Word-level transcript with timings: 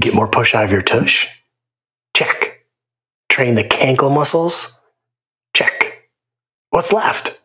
Get 0.00 0.14
more 0.14 0.28
push 0.28 0.54
out 0.54 0.64
of 0.64 0.70
your 0.70 0.82
tush? 0.82 1.26
Check. 2.14 2.64
Train 3.28 3.56
the 3.56 3.64
cankle 3.64 4.14
muscles? 4.14 4.80
Check. 5.54 6.08
What's 6.70 6.92
left? 6.92 7.42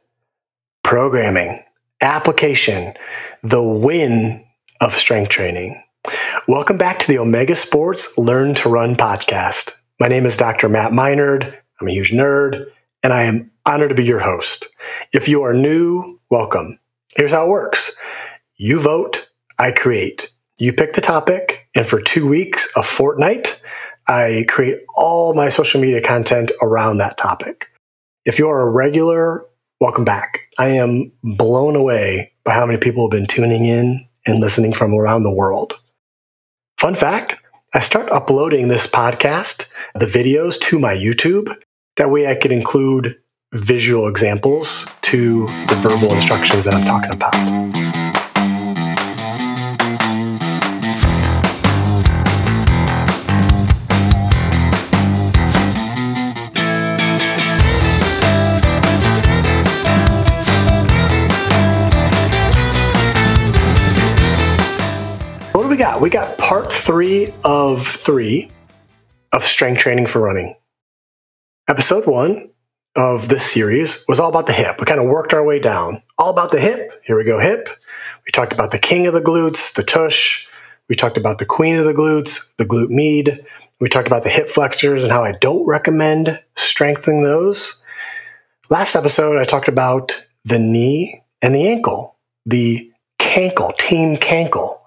Programming, 0.83 1.57
application, 1.99 2.93
the 3.41 3.63
win 3.63 4.45
of 4.79 4.93
strength 4.93 5.29
training. 5.29 5.81
Welcome 6.47 6.77
back 6.77 6.99
to 6.99 7.07
the 7.07 7.17
Omega 7.17 7.55
Sports 7.55 8.15
Learn 8.19 8.53
to 8.55 8.69
Run 8.69 8.95
podcast. 8.95 9.71
My 9.99 10.07
name 10.07 10.27
is 10.27 10.37
Dr. 10.37 10.69
Matt 10.69 10.93
Minard. 10.93 11.57
I'm 11.81 11.87
a 11.87 11.91
huge 11.91 12.11
nerd, 12.11 12.67
and 13.01 13.11
I 13.11 13.23
am 13.23 13.49
honored 13.65 13.89
to 13.89 13.95
be 13.95 14.05
your 14.05 14.19
host. 14.19 14.67
If 15.11 15.27
you 15.27 15.41
are 15.41 15.53
new, 15.53 16.19
welcome. 16.29 16.77
Here's 17.15 17.31
how 17.31 17.47
it 17.47 17.49
works 17.49 17.95
you 18.57 18.79
vote, 18.79 19.27
I 19.57 19.71
create. 19.71 20.32
You 20.59 20.71
pick 20.71 20.93
the 20.93 21.01
topic, 21.01 21.67
and 21.73 21.87
for 21.87 21.99
two 21.99 22.27
weeks, 22.27 22.71
a 22.75 22.83
fortnight, 22.83 23.59
I 24.07 24.45
create 24.47 24.81
all 24.95 25.33
my 25.33 25.49
social 25.49 25.81
media 25.81 25.99
content 25.99 26.51
around 26.61 26.97
that 26.97 27.17
topic. 27.17 27.69
If 28.23 28.37
you 28.37 28.47
are 28.47 28.61
a 28.61 28.69
regular, 28.69 29.47
welcome 29.81 30.05
back. 30.05 30.41
I 30.59 30.67
am 30.69 31.11
blown 31.23 31.75
away 31.75 32.33
by 32.43 32.53
how 32.53 32.67
many 32.67 32.77
people 32.77 33.05
have 33.05 33.11
been 33.11 33.25
tuning 33.25 33.65
in 33.65 34.07
and 34.27 34.39
listening 34.41 34.73
from 34.73 34.93
around 34.93 35.23
the 35.23 35.33
world. 35.33 35.73
Fun 36.77 36.93
fact 36.93 37.37
I 37.73 37.79
start 37.79 38.11
uploading 38.11 38.67
this 38.67 38.85
podcast, 38.85 39.71
the 39.95 40.05
videos 40.05 40.59
to 40.61 40.77
my 40.77 40.93
YouTube. 40.93 41.51
That 41.95 42.11
way 42.11 42.27
I 42.27 42.35
can 42.35 42.51
include 42.51 43.17
visual 43.53 44.07
examples 44.07 44.85
to 45.01 45.47
the 45.67 45.79
verbal 45.81 46.13
instructions 46.13 46.65
that 46.65 46.75
I'm 46.75 46.85
talking 46.85 47.11
about. 47.11 48.02
We 66.01 66.09
got? 66.09 66.37
Part 66.37 66.71
three 66.71 67.33
of 67.43 67.85
three 67.85 68.49
of 69.31 69.43
strength 69.43 69.79
training 69.79 70.07
for 70.07 70.21
running. 70.21 70.55
Episode 71.67 72.05
one 72.05 72.49
of 72.95 73.27
this 73.27 73.51
series 73.51 74.05
was 74.07 74.19
all 74.19 74.29
about 74.29 74.47
the 74.47 74.53
hip. 74.53 74.79
We 74.79 74.85
kind 74.85 74.99
of 74.99 75.07
worked 75.07 75.33
our 75.33 75.43
way 75.43 75.59
down. 75.59 76.03
All 76.17 76.29
about 76.29 76.51
the 76.51 76.59
hip. 76.59 77.01
Here 77.03 77.17
we 77.17 77.23
go, 77.23 77.39
hip. 77.39 77.67
We 78.25 78.31
talked 78.31 78.53
about 78.53 78.71
the 78.71 78.79
king 78.79 79.07
of 79.07 79.13
the 79.13 79.21
glutes, 79.21 79.73
the 79.73 79.83
tush. 79.83 80.47
We 80.87 80.95
talked 80.95 81.17
about 81.17 81.39
the 81.39 81.45
queen 81.45 81.75
of 81.77 81.85
the 81.85 81.93
glutes, 81.93 82.55
the 82.57 82.65
glute 82.65 82.89
med. 82.89 83.45
We 83.79 83.89
talked 83.89 84.07
about 84.07 84.23
the 84.23 84.29
hip 84.29 84.47
flexors 84.47 85.03
and 85.03 85.11
how 85.11 85.23
I 85.23 85.33
don't 85.33 85.65
recommend 85.65 86.41
strengthening 86.55 87.23
those. 87.23 87.81
Last 88.69 88.95
episode, 88.95 89.39
I 89.39 89.43
talked 89.43 89.67
about 89.67 90.25
the 90.45 90.59
knee 90.59 91.23
and 91.41 91.53
the 91.55 91.67
ankle, 91.67 92.15
the 92.45 92.91
cankle, 93.19 93.77
team 93.77 94.17
cankle. 94.17 94.79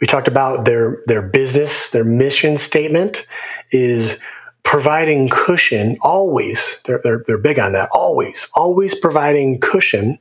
We 0.00 0.06
talked 0.06 0.28
about 0.28 0.64
their 0.64 1.02
their 1.06 1.22
business, 1.22 1.90
their 1.90 2.04
mission 2.04 2.56
statement 2.56 3.26
is 3.70 4.20
providing 4.62 5.28
cushion 5.28 5.96
always. 6.00 6.80
They're, 6.84 7.00
they're, 7.02 7.22
they're 7.26 7.38
big 7.38 7.58
on 7.58 7.72
that. 7.72 7.88
Always, 7.92 8.48
always 8.54 8.94
providing 8.94 9.58
cushion 9.60 10.20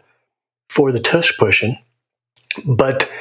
for 0.69 0.91
the 0.91 1.00
tush 1.00 1.38
pushing. 1.38 1.77
But 2.67 3.11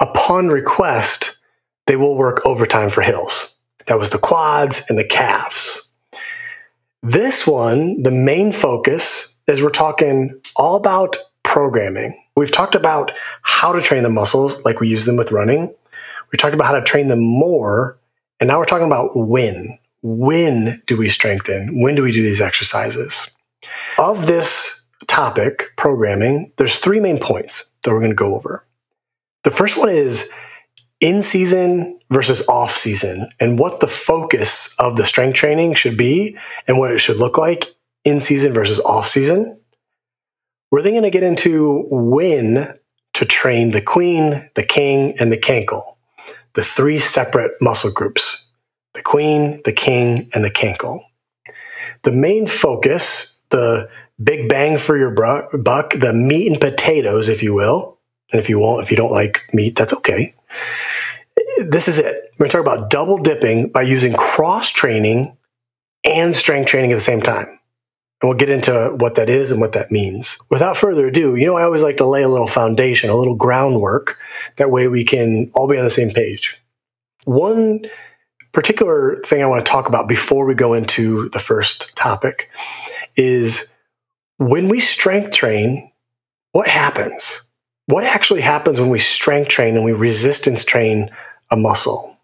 upon 0.00 0.48
request, 0.48 1.38
they 1.86 1.96
will 1.96 2.16
work 2.16 2.44
overtime 2.44 2.90
for 2.90 3.02
hills. 3.02 3.56
That 3.86 3.98
was 3.98 4.10
the 4.10 4.18
quads 4.18 4.84
and 4.88 4.98
the 4.98 5.04
calves. 5.04 5.90
This 7.02 7.46
one, 7.46 8.02
the 8.02 8.10
main 8.10 8.52
focus 8.52 9.34
is 9.46 9.62
we're 9.62 9.70
talking 9.70 10.40
all 10.56 10.76
about 10.76 11.16
programming. 11.42 12.20
We've 12.36 12.50
talked 12.50 12.74
about 12.74 13.12
how 13.42 13.72
to 13.72 13.80
train 13.80 14.02
the 14.02 14.10
muscles 14.10 14.64
like 14.64 14.80
we 14.80 14.88
use 14.88 15.04
them 15.04 15.16
with 15.16 15.32
running. 15.32 15.72
We 16.32 16.38
talked 16.38 16.54
about 16.54 16.66
how 16.66 16.78
to 16.78 16.82
train 16.82 17.08
them 17.08 17.20
more. 17.20 17.98
And 18.40 18.48
now 18.48 18.58
we're 18.58 18.64
talking 18.64 18.86
about 18.86 19.16
when. 19.16 19.78
When 20.02 20.82
do 20.86 20.96
we 20.96 21.08
strengthen? 21.08 21.80
When 21.80 21.94
do 21.94 22.02
we 22.02 22.12
do 22.12 22.22
these 22.22 22.40
exercises? 22.40 23.30
Of 23.98 24.26
this 24.26 24.84
topic, 25.06 25.72
programming, 25.76 26.52
there's 26.56 26.78
three 26.78 27.00
main 27.00 27.18
points 27.18 27.72
that 27.82 27.90
we're 27.90 28.00
going 28.00 28.10
to 28.10 28.16
go 28.16 28.34
over. 28.34 28.64
The 29.44 29.50
first 29.50 29.76
one 29.76 29.88
is 29.88 30.32
in 31.00 31.22
season 31.22 31.98
versus 32.10 32.46
off 32.48 32.72
season 32.72 33.28
and 33.40 33.58
what 33.58 33.80
the 33.80 33.86
focus 33.86 34.74
of 34.78 34.96
the 34.96 35.04
strength 35.04 35.34
training 35.34 35.74
should 35.74 35.96
be 35.96 36.38
and 36.66 36.78
what 36.78 36.92
it 36.92 36.98
should 36.98 37.16
look 37.16 37.36
like 37.36 37.74
in 38.04 38.20
season 38.20 38.52
versus 38.52 38.80
off 38.80 39.08
season. 39.08 39.58
We're 40.70 40.82
then 40.82 40.92
going 40.92 41.04
to 41.04 41.10
get 41.10 41.22
into 41.22 41.86
when 41.90 42.74
to 43.14 43.24
train 43.24 43.70
the 43.70 43.80
queen, 43.80 44.50
the 44.54 44.64
king, 44.64 45.16
and 45.18 45.32
the 45.32 45.38
cankle 45.38 45.95
the 46.56 46.64
three 46.64 46.98
separate 46.98 47.52
muscle 47.60 47.92
groups 47.92 48.42
the 48.94 49.02
queen, 49.02 49.60
the 49.66 49.74
king, 49.74 50.30
and 50.32 50.42
the 50.42 50.50
cankle. 50.50 51.02
The 52.02 52.12
main 52.12 52.46
focus, 52.46 53.42
the 53.50 53.90
big 54.22 54.48
bang 54.48 54.78
for 54.78 54.96
your 54.96 55.10
buck, 55.10 55.92
the 55.92 56.14
meat 56.14 56.50
and 56.50 56.58
potatoes, 56.58 57.28
if 57.28 57.42
you 57.42 57.52
will. 57.52 57.98
And 58.32 58.40
if 58.40 58.48
you 58.48 58.58
won't, 58.58 58.82
if 58.82 58.90
you 58.90 58.96
don't 58.96 59.12
like 59.12 59.42
meat, 59.52 59.76
that's 59.76 59.92
okay. 59.92 60.34
This 61.58 61.88
is 61.88 61.98
it. 61.98 62.34
We're 62.38 62.48
going 62.48 62.50
to 62.50 62.56
talk 62.56 62.66
about 62.66 62.88
double 62.88 63.18
dipping 63.18 63.68
by 63.68 63.82
using 63.82 64.14
cross 64.14 64.70
training 64.70 65.36
and 66.02 66.34
strength 66.34 66.68
training 66.68 66.90
at 66.90 66.94
the 66.94 67.00
same 67.02 67.20
time. 67.20 67.55
And 68.20 68.30
we'll 68.30 68.38
get 68.38 68.48
into 68.48 68.96
what 68.98 69.16
that 69.16 69.28
is 69.28 69.50
and 69.50 69.60
what 69.60 69.72
that 69.72 69.90
means. 69.90 70.38
Without 70.48 70.76
further 70.76 71.06
ado, 71.08 71.36
you 71.36 71.44
know, 71.44 71.56
I 71.56 71.64
always 71.64 71.82
like 71.82 71.98
to 71.98 72.06
lay 72.06 72.22
a 72.22 72.28
little 72.28 72.46
foundation, 72.46 73.10
a 73.10 73.14
little 73.16 73.34
groundwork. 73.34 74.18
That 74.56 74.70
way 74.70 74.88
we 74.88 75.04
can 75.04 75.50
all 75.54 75.68
be 75.68 75.76
on 75.76 75.84
the 75.84 75.90
same 75.90 76.10
page. 76.10 76.62
One 77.26 77.84
particular 78.52 79.16
thing 79.26 79.42
I 79.42 79.46
want 79.46 79.66
to 79.66 79.70
talk 79.70 79.86
about 79.88 80.08
before 80.08 80.46
we 80.46 80.54
go 80.54 80.72
into 80.72 81.28
the 81.28 81.38
first 81.38 81.94
topic 81.94 82.50
is 83.16 83.70
when 84.38 84.68
we 84.68 84.80
strength 84.80 85.32
train, 85.32 85.90
what 86.52 86.68
happens? 86.68 87.42
What 87.84 88.04
actually 88.04 88.40
happens 88.40 88.80
when 88.80 88.88
we 88.88 88.98
strength 88.98 89.48
train 89.48 89.76
and 89.76 89.84
we 89.84 89.92
resistance 89.92 90.64
train 90.64 91.10
a 91.50 91.56
muscle? 91.56 92.15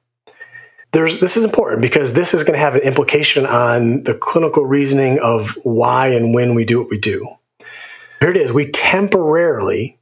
There's 0.93 1.21
this 1.21 1.37
is 1.37 1.45
important 1.45 1.83
because 1.83 2.13
this 2.13 2.35
is 2.35 2.45
going 2.45 2.55
to 2.55 2.61
have 2.61 2.75
an 2.75 2.83
implication 2.83 3.47
on 3.47 4.03
the 4.05 4.15
clinical 4.15 4.65
reasoning 4.65 5.19
of 5.21 5.59
why 5.63 6.09
and 6.09 6.35
when 6.35 6.55
we 6.55 6.65
do 6.65 6.81
what 6.81 6.91
we 6.91 6.99
do. 6.99 7.29
Here 8.21 8.31
it 8.31 8.37
is. 8.37 8.53
We 8.53 8.71
temporarily 8.71 9.99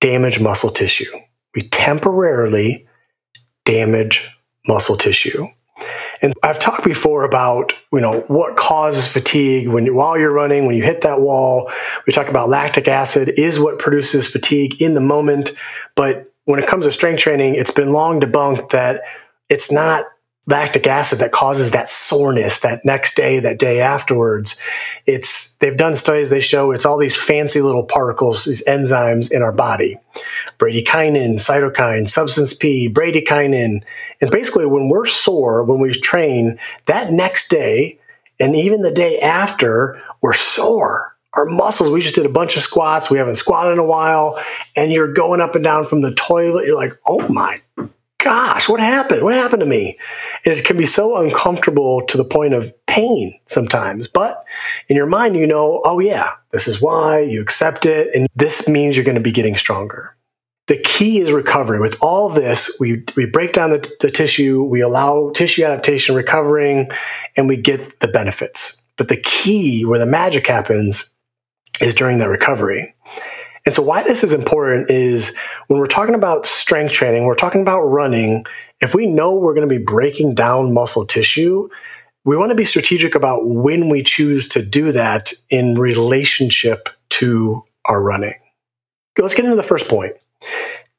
damage 0.00 0.40
muscle 0.40 0.70
tissue. 0.70 1.12
We 1.54 1.62
temporarily 1.62 2.88
damage 3.64 4.36
muscle 4.66 4.96
tissue. 4.96 5.48
And 6.22 6.34
I've 6.42 6.58
talked 6.58 6.84
before 6.84 7.24
about, 7.24 7.72
you 7.92 8.00
know, 8.00 8.20
what 8.28 8.56
causes 8.56 9.06
fatigue 9.06 9.68
when 9.68 9.94
while 9.94 10.18
you're 10.18 10.32
running, 10.32 10.66
when 10.66 10.76
you 10.76 10.82
hit 10.82 11.02
that 11.02 11.20
wall. 11.20 11.70
We 12.06 12.12
talk 12.12 12.28
about 12.28 12.48
lactic 12.48 12.88
acid 12.88 13.34
is 13.36 13.60
what 13.60 13.78
produces 13.78 14.28
fatigue 14.28 14.80
in 14.80 14.94
the 14.94 15.00
moment, 15.00 15.52
but 15.94 16.32
when 16.44 16.58
it 16.58 16.66
comes 16.66 16.84
to 16.84 16.92
strength 16.92 17.20
training, 17.20 17.54
it's 17.54 17.70
been 17.70 17.92
long 17.92 18.20
debunked 18.20 18.70
that 18.70 19.02
it's 19.50 19.70
not 19.70 20.04
lactic 20.46 20.86
acid 20.86 21.18
that 21.18 21.32
causes 21.32 21.72
that 21.72 21.90
soreness 21.90 22.60
that 22.60 22.84
next 22.84 23.14
day, 23.14 23.40
that 23.40 23.58
day 23.58 23.80
afterwards. 23.80 24.56
It's 25.06 25.54
they've 25.56 25.76
done 25.76 25.94
studies 25.96 26.30
they 26.30 26.40
show 26.40 26.72
it's 26.72 26.86
all 26.86 26.96
these 26.96 27.16
fancy 27.16 27.60
little 27.60 27.84
particles, 27.84 28.44
these 28.46 28.64
enzymes 28.64 29.30
in 29.30 29.42
our 29.42 29.52
body. 29.52 29.98
Bradykinin, 30.58 31.34
cytokine, 31.34 32.08
substance 32.08 32.54
P, 32.54 32.92
bradykinin. 32.92 33.82
And 34.20 34.30
basically 34.30 34.66
when 34.66 34.88
we're 34.88 35.06
sore, 35.06 35.64
when 35.64 35.78
we 35.80 35.92
train, 35.92 36.58
that 36.86 37.12
next 37.12 37.48
day 37.48 37.98
and 38.38 38.56
even 38.56 38.80
the 38.80 38.92
day 38.92 39.20
after, 39.20 40.00
we're 40.22 40.32
sore. 40.32 41.16
Our 41.34 41.44
muscles, 41.44 41.90
we 41.90 42.00
just 42.00 42.14
did 42.14 42.26
a 42.26 42.30
bunch 42.30 42.56
of 42.56 42.62
squats. 42.62 43.10
We 43.10 43.18
haven't 43.18 43.36
squatted 43.36 43.74
in 43.74 43.78
a 43.78 43.84
while. 43.84 44.42
And 44.74 44.90
you're 44.90 45.12
going 45.12 45.40
up 45.40 45.54
and 45.54 45.62
down 45.62 45.86
from 45.86 46.00
the 46.00 46.14
toilet. 46.14 46.66
You're 46.66 46.74
like, 46.74 46.98
oh 47.06 47.28
my 47.28 47.60
gosh, 48.22 48.68
what 48.68 48.80
happened? 48.80 49.24
What 49.24 49.34
happened 49.34 49.60
to 49.60 49.66
me? 49.66 49.98
And 50.44 50.56
it 50.56 50.64
can 50.64 50.76
be 50.76 50.86
so 50.86 51.16
uncomfortable 51.16 52.02
to 52.06 52.16
the 52.16 52.24
point 52.24 52.54
of 52.54 52.72
pain 52.86 53.38
sometimes. 53.46 54.08
But 54.08 54.44
in 54.88 54.96
your 54.96 55.06
mind, 55.06 55.36
you 55.36 55.46
know, 55.46 55.80
oh, 55.84 55.98
yeah, 55.98 56.30
this 56.52 56.68
is 56.68 56.80
why 56.80 57.20
you 57.20 57.40
accept 57.40 57.86
it. 57.86 58.14
And 58.14 58.28
this 58.34 58.68
means 58.68 58.96
you're 58.96 59.04
going 59.04 59.16
to 59.16 59.20
be 59.20 59.32
getting 59.32 59.56
stronger. 59.56 60.16
The 60.66 60.78
key 60.78 61.18
is 61.18 61.32
recovery. 61.32 61.80
With 61.80 61.96
all 62.00 62.28
this, 62.28 62.76
we, 62.78 63.04
we 63.16 63.26
break 63.26 63.52
down 63.52 63.70
the, 63.70 63.92
the 64.00 64.10
tissue, 64.10 64.62
we 64.62 64.80
allow 64.80 65.30
tissue 65.30 65.64
adaptation, 65.64 66.14
recovering, 66.14 66.90
and 67.36 67.48
we 67.48 67.56
get 67.56 67.98
the 68.00 68.08
benefits. 68.08 68.80
But 68.96 69.08
the 69.08 69.20
key 69.20 69.84
where 69.84 69.98
the 69.98 70.06
magic 70.06 70.46
happens 70.46 71.10
is 71.80 71.94
during 71.94 72.18
that 72.18 72.28
recovery. 72.28 72.94
And 73.66 73.74
so, 73.74 73.82
why 73.82 74.02
this 74.02 74.24
is 74.24 74.32
important 74.32 74.90
is 74.90 75.36
when 75.66 75.78
we're 75.78 75.86
talking 75.86 76.14
about 76.14 76.46
strength 76.46 76.92
training, 76.92 77.24
we're 77.24 77.34
talking 77.34 77.62
about 77.62 77.82
running. 77.82 78.46
If 78.80 78.94
we 78.94 79.06
know 79.06 79.34
we're 79.34 79.54
going 79.54 79.68
to 79.68 79.78
be 79.78 79.82
breaking 79.82 80.34
down 80.34 80.72
muscle 80.72 81.06
tissue, 81.06 81.68
we 82.24 82.36
want 82.36 82.50
to 82.50 82.56
be 82.56 82.64
strategic 82.64 83.14
about 83.14 83.46
when 83.46 83.88
we 83.88 84.02
choose 84.02 84.48
to 84.50 84.64
do 84.64 84.92
that 84.92 85.32
in 85.50 85.78
relationship 85.78 86.88
to 87.10 87.64
our 87.84 88.02
running. 88.02 88.34
Let's 89.18 89.34
get 89.34 89.44
into 89.44 89.56
the 89.56 89.62
first 89.62 89.88
point 89.88 90.14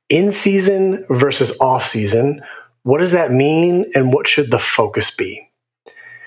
in 0.09 0.31
season 0.31 1.05
versus 1.09 1.57
off 1.59 1.85
season. 1.85 2.41
What 2.83 2.99
does 2.99 3.13
that 3.13 3.31
mean, 3.31 3.91
and 3.95 4.13
what 4.13 4.27
should 4.27 4.51
the 4.51 4.59
focus 4.59 5.09
be? 5.09 5.49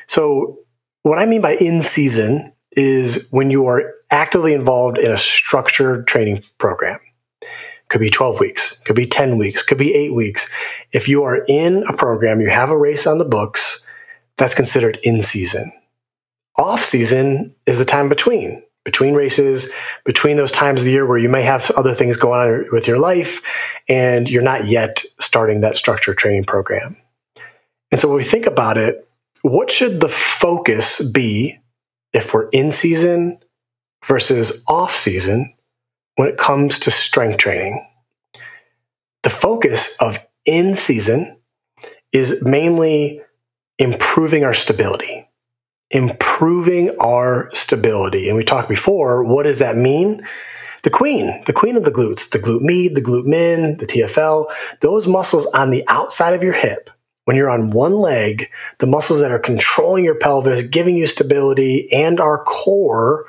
So, 0.06 0.58
what 1.02 1.19
I 1.19 1.26
mean 1.26 1.40
by 1.40 1.56
in 1.56 1.82
season 1.82 2.52
is 2.72 3.28
when 3.30 3.50
you 3.50 3.66
are 3.66 3.94
actively 4.14 4.55
involved 4.55 4.96
in 4.96 5.11
a 5.11 5.16
structured 5.16 6.06
training 6.06 6.40
program. 6.58 7.00
Could 7.88 8.00
be 8.00 8.11
12 8.11 8.40
weeks, 8.40 8.78
could 8.84 8.96
be 8.96 9.06
10 9.06 9.37
weeks, 9.37 9.62
could 9.62 9.76
be 9.76 9.93
eight 9.93 10.14
weeks. 10.14 10.49
If 10.93 11.08
you 11.08 11.25
are 11.25 11.44
in 11.49 11.84
a 11.88 11.93
program, 11.96 12.40
you 12.40 12.49
have 12.49 12.70
a 12.70 12.78
race 12.78 13.06
on 13.06 13.19
the 13.19 13.25
books, 13.25 13.84
that's 14.37 14.55
considered 14.55 14.99
in 15.02 15.20
season. 15.20 15.72
Off 16.56 16.82
season 16.82 17.55
is 17.66 17.78
the 17.78 17.84
time 17.84 18.08
between, 18.08 18.62
between 18.84 19.14
races, 19.14 19.70
between 20.05 20.37
those 20.37 20.52
times 20.52 20.81
of 20.81 20.84
the 20.87 20.93
year 20.93 21.06
where 21.06 21.19
you 21.19 21.28
may 21.28 21.43
have 21.43 21.70
other 21.72 21.93
things 21.93 22.16
going 22.16 22.40
on 22.40 22.66
with 22.70 22.87
your 22.87 22.99
life 22.99 23.43
and 23.88 24.31
you're 24.31 24.43
not 24.43 24.66
yet 24.66 25.05
starting 25.20 25.61
that 25.61 25.76
structured 25.76 26.16
training 26.16 26.44
program. 26.44 26.96
And 27.90 28.00
so 28.00 28.08
when 28.08 28.16
we 28.16 28.25
think 28.25 28.46
about 28.46 28.78
it, 28.78 29.08
what 29.43 29.70
should 29.70 30.00
the 30.00 30.08
focus 30.08 31.02
be 31.02 31.58
if 32.12 32.32
we're 32.32 32.49
in 32.50 32.70
season 32.70 33.38
versus 34.06 34.62
off 34.68 34.94
season 34.94 35.54
when 36.16 36.28
it 36.28 36.38
comes 36.38 36.78
to 36.80 36.90
strength 36.90 37.38
training. 37.38 37.86
The 39.22 39.30
focus 39.30 39.96
of 40.00 40.18
in 40.44 40.76
season 40.76 41.38
is 42.12 42.42
mainly 42.44 43.22
improving 43.78 44.44
our 44.44 44.54
stability. 44.54 45.28
Improving 45.90 46.90
our 47.00 47.50
stability. 47.54 48.28
And 48.28 48.36
we 48.36 48.44
talked 48.44 48.68
before, 48.68 49.24
what 49.24 49.44
does 49.44 49.58
that 49.58 49.76
mean? 49.76 50.26
The 50.82 50.90
queen, 50.90 51.42
the 51.46 51.52
queen 51.52 51.76
of 51.76 51.84
the 51.84 51.90
glutes, 51.90 52.28
the 52.28 52.38
glute 52.38 52.60
med, 52.60 52.94
the 52.94 53.00
glute 53.00 53.24
min, 53.24 53.78
the 53.78 53.86
TFL, 53.86 54.46
those 54.80 55.06
muscles 55.06 55.46
on 55.46 55.70
the 55.70 55.82
outside 55.88 56.34
of 56.34 56.44
your 56.44 56.52
hip 56.52 56.90
when 57.24 57.36
you're 57.36 57.50
on 57.50 57.70
one 57.70 57.94
leg, 57.94 58.50
the 58.78 58.86
muscles 58.86 59.20
that 59.20 59.30
are 59.30 59.38
controlling 59.38 60.04
your 60.04 60.18
pelvis, 60.18 60.62
giving 60.62 60.96
you 60.96 61.06
stability, 61.06 61.88
and 61.92 62.20
our 62.20 62.44
core, 62.44 63.24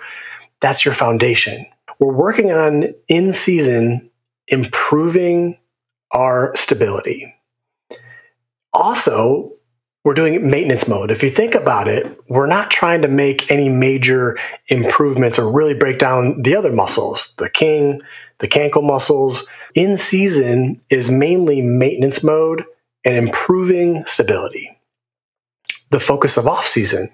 that's 0.65 0.83
your 0.83 0.95
foundation. 0.95 1.63
We're 1.99 2.11
working 2.11 2.51
on 2.51 2.95
in 3.07 3.33
season 3.33 4.09
improving 4.47 5.59
our 6.11 6.55
stability. 6.55 7.35
Also, 8.73 9.51
we're 10.03 10.15
doing 10.15 10.49
maintenance 10.49 10.87
mode. 10.87 11.11
If 11.11 11.21
you 11.21 11.29
think 11.29 11.53
about 11.53 11.87
it, 11.87 12.19
we're 12.27 12.47
not 12.47 12.71
trying 12.71 13.03
to 13.03 13.07
make 13.07 13.51
any 13.51 13.69
major 13.69 14.39
improvements 14.67 15.37
or 15.37 15.51
really 15.51 15.75
break 15.75 15.99
down 15.99 16.41
the 16.41 16.55
other 16.55 16.71
muscles, 16.71 17.35
the 17.37 17.49
king, 17.49 18.01
the 18.39 18.47
cankle 18.47 18.83
muscles. 18.83 19.45
In 19.75 19.97
season 19.97 20.81
is 20.89 21.11
mainly 21.11 21.61
maintenance 21.61 22.23
mode 22.23 22.65
and 23.03 23.15
improving 23.15 24.03
stability. 24.07 24.75
The 25.91 25.99
focus 25.99 26.37
of 26.37 26.47
off 26.47 26.65
season, 26.65 27.11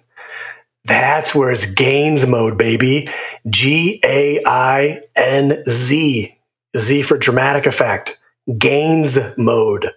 that's 0.85 1.35
where 1.35 1.51
it's 1.51 1.71
gains 1.71 2.25
mode, 2.25 2.57
baby. 2.57 3.07
G 3.49 3.99
A 4.03 4.41
I 4.45 5.01
N 5.15 5.63
Z. 5.67 6.37
Z 6.77 7.01
for 7.03 7.17
dramatic 7.17 7.65
effect. 7.65 8.17
Gains 8.57 9.17
mode. 9.37 9.91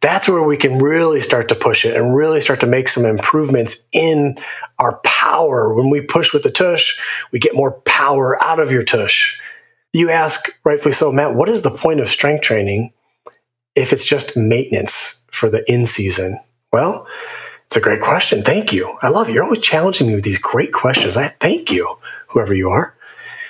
That's 0.00 0.28
where 0.28 0.42
we 0.42 0.56
can 0.56 0.78
really 0.78 1.20
start 1.20 1.48
to 1.48 1.54
push 1.54 1.84
it 1.84 1.96
and 1.96 2.16
really 2.16 2.40
start 2.40 2.60
to 2.60 2.66
make 2.66 2.88
some 2.88 3.04
improvements 3.04 3.84
in 3.92 4.38
our 4.78 4.98
power. 5.04 5.74
When 5.74 5.90
we 5.90 6.00
push 6.00 6.32
with 6.32 6.42
the 6.42 6.50
tush, 6.50 6.98
we 7.30 7.38
get 7.38 7.54
more 7.54 7.80
power 7.82 8.42
out 8.42 8.58
of 8.58 8.72
your 8.72 8.82
tush. 8.82 9.38
You 9.92 10.10
ask, 10.10 10.58
rightfully 10.64 10.92
so, 10.92 11.12
Matt, 11.12 11.34
what 11.34 11.48
is 11.48 11.62
the 11.62 11.70
point 11.70 12.00
of 12.00 12.08
strength 12.08 12.42
training 12.42 12.92
if 13.76 13.92
it's 13.92 14.06
just 14.06 14.36
maintenance? 14.36 15.22
for 15.32 15.50
the 15.50 15.68
in 15.70 15.86
season? 15.86 16.38
Well, 16.72 17.08
it's 17.72 17.78
a 17.78 17.80
great 17.80 18.02
question. 18.02 18.42
Thank 18.42 18.70
you. 18.70 18.98
I 19.00 19.08
love 19.08 19.30
it. 19.30 19.32
You're 19.32 19.44
always 19.44 19.60
challenging 19.60 20.06
me 20.06 20.14
with 20.14 20.24
these 20.24 20.38
great 20.38 20.74
questions. 20.74 21.16
I 21.16 21.28
thank 21.28 21.72
you, 21.72 21.96
whoever 22.28 22.52
you 22.52 22.68
are. 22.68 22.94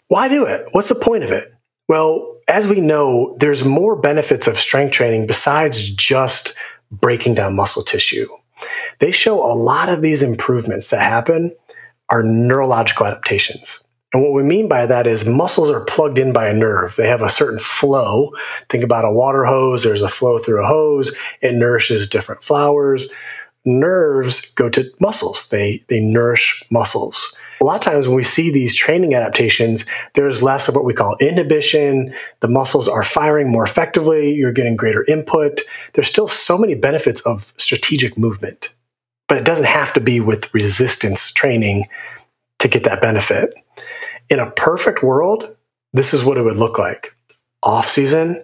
Why 0.07 0.29
do 0.29 0.47
it? 0.47 0.69
What's 0.71 0.89
the 0.89 0.95
point 0.95 1.25
of 1.25 1.33
it? 1.33 1.53
Well, 1.89 2.37
as 2.47 2.69
we 2.69 2.81
know, 2.81 3.37
there's 3.41 3.65
more 3.65 3.97
benefits 3.97 4.47
of 4.47 4.61
strength 4.61 4.93
training 4.93 5.27
besides 5.27 5.91
just 5.91 6.55
breaking 6.93 7.35
down 7.35 7.57
muscle 7.57 7.83
tissue. 7.83 8.29
They 9.01 9.11
show 9.11 9.41
a 9.41 9.59
lot 9.59 9.89
of 9.89 10.03
these 10.03 10.23
improvements 10.23 10.91
that 10.91 11.01
happen 11.01 11.57
are 12.09 12.23
neurological 12.23 13.07
adaptations. 13.07 13.83
And 14.13 14.23
what 14.23 14.35
we 14.35 14.45
mean 14.45 14.69
by 14.69 14.87
that 14.87 15.09
is 15.09 15.27
muscles 15.27 15.69
are 15.69 15.85
plugged 15.85 16.19
in 16.19 16.33
by 16.33 16.47
a 16.47 16.55
nerve. 16.55 16.95
They 16.95 17.09
have 17.09 17.23
a 17.23 17.29
certain 17.29 17.59
flow. 17.59 18.31
Think 18.69 18.85
about 18.85 19.05
a 19.05 19.13
water 19.13 19.45
hose. 19.45 19.83
There's 19.83 20.03
a 20.03 20.09
flow 20.09 20.39
through 20.39 20.63
a 20.63 20.69
hose. 20.69 21.13
It 21.41 21.57
nourishes 21.57 22.09
different 22.09 22.45
flowers. 22.45 23.09
Nerves 23.65 24.53
go 24.53 24.69
to 24.71 24.91
muscles. 25.01 25.49
They, 25.49 25.85
they 25.89 26.01
nourish 26.01 26.65
muscles. 26.71 27.35
A 27.61 27.65
lot 27.65 27.77
of 27.77 27.93
times 27.93 28.09
when 28.09 28.17
we 28.17 28.25
see 28.25 28.51
these 28.51 28.75
training 28.75 29.15
adaptations, 29.15 29.87
there's 30.15 30.43
less 30.43 30.69
of 30.69 30.75
what 30.75 30.85
we 30.85 30.95
call 30.95 31.17
inhibition. 31.21 32.13
The 32.41 32.49
muscles 32.49 32.89
are 32.89 33.05
firing 33.05 33.49
more 33.49 33.65
effectively. 33.65 34.35
You're 34.35 34.53
getting 34.53 34.75
greater 34.75 35.05
input. 35.05 35.61
There's 35.93 36.09
still 36.09 36.27
so 36.27 36.59
many 36.59 36.75
benefits 36.75 37.21
of 37.21 37.55
strategic 37.57 38.19
movement, 38.19 38.75
but 39.29 39.39
it 39.39 39.45
doesn't 39.45 39.67
have 39.67 39.93
to 39.93 40.01
be 40.01 40.19
with 40.19 40.53
resistance 40.53 41.31
training 41.31 41.85
to 42.59 42.69
get 42.69 42.83
that 42.83 43.01
benefit. 43.01 43.55
In 44.29 44.41
a 44.41 44.51
perfect 44.51 45.05
world, 45.05 45.55
this 45.93 46.13
is 46.13 46.25
what 46.25 46.39
it 46.39 46.43
would 46.43 46.57
look 46.57 46.79
like. 46.79 47.15
Off 47.63 47.89
season, 47.89 48.43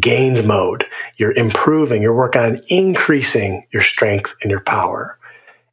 gains 0.00 0.42
mode. 0.42 0.86
You're 1.18 1.36
improving, 1.36 2.02
you're 2.02 2.16
working 2.16 2.42
on 2.42 2.60
increasing 2.68 3.66
your 3.72 3.82
strength 3.82 4.34
and 4.42 4.50
your 4.50 4.60
power. 4.60 5.18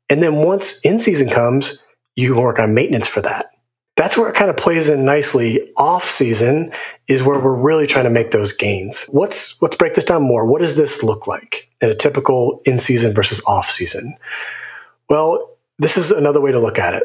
And 0.10 0.22
then 0.22 0.36
once 0.36 0.82
in 0.82 1.00
season 1.00 1.30
comes, 1.30 1.84
you 2.16 2.38
work 2.38 2.60
on 2.60 2.74
maintenance 2.74 3.08
for 3.08 3.22
that. 3.22 3.52
That's 3.98 4.18
where 4.18 4.30
it 4.30 4.36
kind 4.36 4.50
of 4.50 4.58
plays 4.58 4.90
in 4.90 5.06
nicely. 5.06 5.72
Off 5.78 6.06
season 6.06 6.72
is 7.08 7.24
where 7.24 7.40
we're 7.40 7.56
really 7.56 7.88
trying 7.88 8.06
to 8.06 8.10
make 8.10 8.32
those 8.32 8.54
gains. 8.54 9.10
Let's 9.14 9.62
let's 9.62 9.76
break 9.76 9.94
this 9.94 10.06
down 10.06 10.24
more. 10.24 10.48
What 10.48 10.62
does 10.62 10.76
this 10.76 11.04
look 11.04 11.28
like 11.28 11.70
in 11.82 11.90
a 11.90 11.96
typical 11.96 12.62
in 12.66 12.80
season 12.80 13.14
versus 13.14 13.42
off 13.46 13.70
season? 13.70 14.16
Well, 15.10 15.58
this 15.78 15.98
is 15.98 16.12
another 16.12 16.42
way 16.42 16.52
to 16.52 16.60
look 16.60 16.80
at 16.80 16.94
it. 16.94 17.04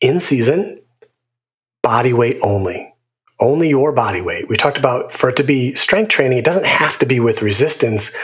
In 0.00 0.18
season, 0.18 0.80
body 1.82 2.12
weight 2.12 2.38
only. 2.42 2.89
Only 3.40 3.70
your 3.70 3.92
body 3.92 4.20
weight. 4.20 4.48
We 4.48 4.56
talked 4.56 4.78
about 4.78 5.12
for 5.12 5.30
it 5.30 5.36
to 5.36 5.42
be 5.42 5.74
strength 5.74 6.10
training, 6.10 6.38
it 6.38 6.44
doesn't 6.44 6.66
have 6.66 6.98
to 6.98 7.06
be 7.06 7.20
with 7.20 7.42
resistance. 7.42 8.14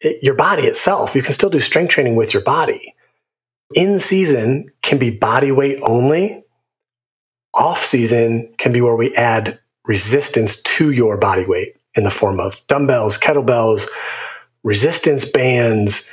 It, 0.00 0.22
your 0.22 0.34
body 0.34 0.62
itself, 0.64 1.14
you 1.14 1.22
can 1.22 1.32
still 1.32 1.50
do 1.50 1.60
strength 1.60 1.90
training 1.90 2.16
with 2.16 2.32
your 2.32 2.42
body. 2.42 2.94
In 3.74 3.98
season 3.98 4.70
can 4.82 4.98
be 4.98 5.10
body 5.10 5.50
weight 5.50 5.78
only. 5.82 6.44
Off 7.54 7.84
season 7.84 8.52
can 8.58 8.72
be 8.72 8.80
where 8.80 8.96
we 8.96 9.14
add 9.14 9.58
resistance 9.84 10.62
to 10.62 10.90
your 10.90 11.18
body 11.18 11.44
weight 11.44 11.76
in 11.94 12.04
the 12.04 12.10
form 12.10 12.40
of 12.40 12.64
dumbbells, 12.66 13.18
kettlebells, 13.18 13.86
resistance 14.62 15.24
bands. 15.24 16.08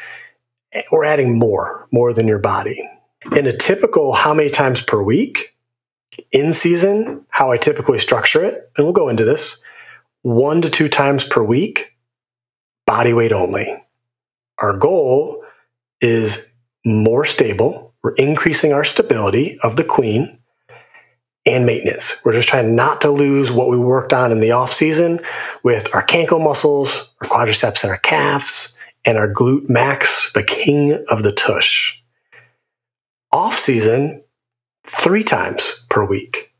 Eh, 0.74 0.82
We're 0.92 1.06
adding 1.06 1.38
more, 1.38 1.88
more 1.92 2.14
than 2.14 2.28
your 2.28 2.40
body. 2.40 2.90
In 3.36 3.48
a 3.48 3.56
typical 3.56 4.14
how 4.14 4.34
many 4.34 4.50
times 4.50 4.82
per 4.82 5.02
week, 5.02 5.56
in 6.32 6.54
season, 6.54 7.26
how 7.30 7.52
I 7.52 7.58
typically 7.58 7.98
structure 7.98 8.44
it, 8.44 8.72
and 8.76 8.86
we'll 8.86 8.94
go 8.94 9.10
into 9.10 9.26
this 9.26 9.64
one 10.22 10.62
to 10.62 10.70
two 10.70 10.90
times 10.90 11.24
per 11.24 11.42
week, 11.42 11.98
body 12.86 13.14
weight 13.14 13.32
only. 13.32 13.84
Our 14.58 14.78
goal 14.78 15.44
is 16.02 16.54
more 16.86 17.26
stable. 17.26 17.94
We're 18.04 18.16
increasing 18.16 18.74
our 18.74 18.84
stability 18.84 19.58
of 19.62 19.76
the 19.76 19.84
queen 19.84 20.40
and 21.46 21.66
maintenance. 21.66 22.20
We're 22.24 22.34
just 22.34 22.48
trying 22.48 22.76
not 22.76 23.02
to 23.02 23.10
lose 23.10 23.52
what 23.52 23.70
we 23.70 23.78
worked 23.78 24.14
on 24.14 24.32
in 24.32 24.40
the 24.40 24.52
off 24.52 24.74
season 24.74 25.22
with 25.64 25.94
our 25.96 26.06
cankle 26.06 26.44
muscles, 26.44 27.16
our 27.22 27.28
quadriceps 27.28 27.84
and 27.84 27.92
our 27.92 27.98
calves, 27.98 28.78
and 29.06 29.18
our 29.18 29.32
glute 29.32 29.70
max, 29.70 30.32
the 30.34 30.44
king 30.44 31.04
of 31.10 31.24
the 31.24 31.32
tush. 31.32 32.02
Off 33.32 33.58
season, 33.58 34.24
three 34.90 35.24
times 35.24 35.86
per 35.90 36.04
week 36.04 36.54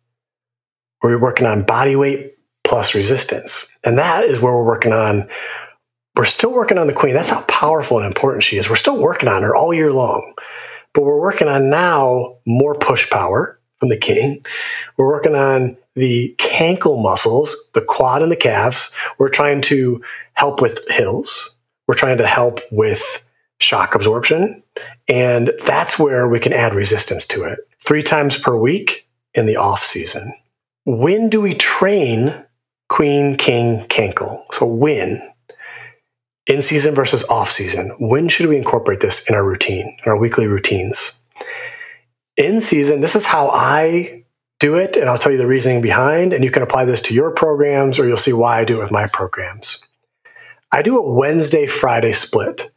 where 1.00 1.16
we're 1.16 1.22
working 1.22 1.48
on 1.48 1.64
body 1.64 1.96
weight 1.96 2.38
plus 2.64 2.94
resistance. 2.94 3.76
And 3.84 3.98
that 3.98 4.26
is 4.26 4.40
where 4.40 4.54
we're 4.54 4.66
working 4.66 4.94
on. 4.94 5.28
We're 6.16 6.26
still 6.26 6.54
working 6.54 6.78
on 6.78 6.88
the 6.88 6.94
queen. 6.94 7.14
That's 7.14 7.30
how 7.30 7.42
powerful 7.44 7.98
and 7.98 8.06
important 8.06 8.44
she 8.44 8.58
is. 8.58 8.70
We're 8.70 8.76
still 8.76 9.02
working 9.02 9.30
on 9.30 9.44
her 9.44 9.56
all 9.56 9.74
year 9.74 9.92
long. 9.92 10.34
But 10.94 11.04
we're 11.04 11.20
working 11.20 11.48
on 11.48 11.70
now 11.70 12.38
more 12.46 12.76
push 12.76 13.10
power, 13.10 13.60
from 13.80 13.90
the 13.90 13.98
king. 13.98 14.46
We're 14.98 15.08
working 15.08 15.36
on 15.36 15.78
the 15.96 16.36
cankle 16.38 17.02
muscles, 17.02 17.56
the 17.74 17.82
quad 17.82 18.22
and 18.22 18.32
the 18.32 18.36
calves. 18.36 18.92
We're 19.18 19.30
trying 19.30 19.62
to 19.64 20.02
help 20.34 20.62
with 20.62 20.88
hills. 20.90 21.56
We're 21.88 21.96
trying 21.96 22.18
to 22.20 22.28
help 22.28 22.60
with 22.72 23.26
shock 23.60 23.96
absorption. 23.96 24.62
And 25.08 25.52
that's 25.66 25.98
where 25.98 26.28
we 26.28 26.40
can 26.40 26.54
add 26.54 26.74
resistance 26.74 27.26
to 27.28 27.44
it. 27.44 27.60
Three 27.80 28.04
times 28.04 28.38
per 28.38 28.56
week 28.56 29.08
in 29.34 29.46
the 29.46 29.56
off 29.56 29.84
season. 29.84 30.34
When 30.86 31.30
do 31.30 31.42
we 31.42 31.54
train 31.54 32.34
queen, 32.90 33.36
king, 33.36 33.86
cankle? 33.88 34.44
So 34.52 34.66
when? 34.66 35.22
In 36.48 36.62
season 36.62 36.96
versus 36.96 37.24
off 37.26 37.52
season. 37.52 37.92
When 38.00 38.28
should 38.28 38.48
we 38.48 38.58
incorporate 38.58 39.02
this 39.02 39.28
in 39.30 39.36
our 39.36 39.46
routine, 39.46 39.98
in 40.04 40.12
our 40.12 40.18
weekly 40.18 40.48
routines? 40.48 41.14
In 42.38 42.60
season, 42.60 43.02
this 43.02 43.16
is 43.16 43.28
how 43.28 43.50
I 43.50 44.24
do 44.60 44.76
it, 44.76 44.98
and 44.98 45.10
I'll 45.10 45.18
tell 45.18 45.32
you 45.32 45.38
the 45.38 45.48
reasoning 45.48 45.82
behind, 45.82 46.34
and 46.34 46.44
you 46.44 46.52
can 46.52 46.64
apply 46.64 46.86
this 46.86 47.02
to 47.04 47.14
your 47.14 47.32
programs 47.32 47.98
or 47.98 48.08
you'll 48.08 48.18
see 48.18 48.34
why 48.34 48.60
I 48.60 48.66
do 48.66 48.76
it 48.76 48.80
with 48.80 48.92
my 48.92 49.08
programs. 49.08 49.84
I 50.72 50.82
do 50.82 50.98
a 50.98 51.14
Wednesday 51.14 51.66
Friday 51.66 52.12
split. 52.12 52.72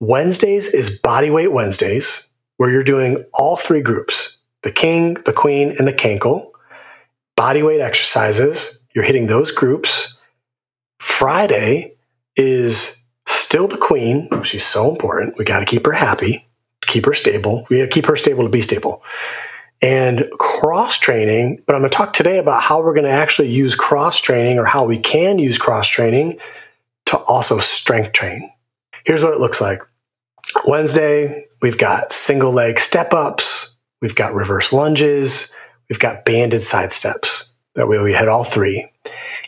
Wednesdays 0.00 0.68
is 0.72 1.00
Bodyweight 1.00 1.50
Wednesdays, 1.50 2.28
where 2.56 2.70
you're 2.70 2.84
doing 2.84 3.24
all 3.34 3.56
three 3.56 3.82
groups 3.82 4.38
the 4.62 4.70
king, 4.70 5.14
the 5.24 5.32
queen, 5.32 5.74
and 5.78 5.88
the 5.88 5.92
cankle. 5.92 6.50
Bodyweight 7.36 7.80
exercises, 7.80 8.78
you're 8.94 9.04
hitting 9.04 9.26
those 9.26 9.50
groups. 9.50 10.18
Friday 10.98 11.96
is 12.36 13.02
still 13.26 13.66
the 13.68 13.76
queen. 13.76 14.28
She's 14.42 14.66
so 14.66 14.90
important. 14.90 15.36
We 15.36 15.44
got 15.44 15.60
to 15.60 15.66
keep 15.66 15.86
her 15.86 15.92
happy, 15.92 16.46
keep 16.82 17.04
her 17.06 17.14
stable. 17.14 17.66
We 17.68 17.78
got 17.78 17.84
to 17.84 17.90
keep 17.90 18.06
her 18.06 18.16
stable 18.16 18.44
to 18.44 18.50
be 18.50 18.62
stable. 18.62 19.02
And 19.80 20.28
cross 20.38 20.98
training, 20.98 21.62
but 21.66 21.74
I'm 21.74 21.82
going 21.82 21.90
to 21.90 21.96
talk 21.96 22.12
today 22.12 22.38
about 22.38 22.62
how 22.62 22.82
we're 22.82 22.94
going 22.94 23.04
to 23.04 23.10
actually 23.10 23.50
use 23.50 23.76
cross 23.76 24.20
training 24.20 24.58
or 24.58 24.64
how 24.64 24.84
we 24.84 24.98
can 24.98 25.38
use 25.38 25.58
cross 25.58 25.88
training 25.88 26.38
to 27.06 27.18
also 27.18 27.58
strength 27.58 28.12
train. 28.12 28.50
Here's 29.08 29.22
what 29.22 29.32
it 29.32 29.40
looks 29.40 29.58
like. 29.58 29.80
Wednesday, 30.66 31.46
we've 31.62 31.78
got 31.78 32.12
single 32.12 32.52
leg 32.52 32.78
step 32.78 33.14
ups, 33.14 33.74
we've 34.02 34.14
got 34.14 34.34
reverse 34.34 34.70
lunges, 34.70 35.50
we've 35.88 35.98
got 35.98 36.26
banded 36.26 36.62
side 36.62 36.92
steps. 36.92 37.52
That 37.74 37.88
way 37.88 37.98
we 38.00 38.12
hit 38.12 38.28
all 38.28 38.44
three. 38.44 38.86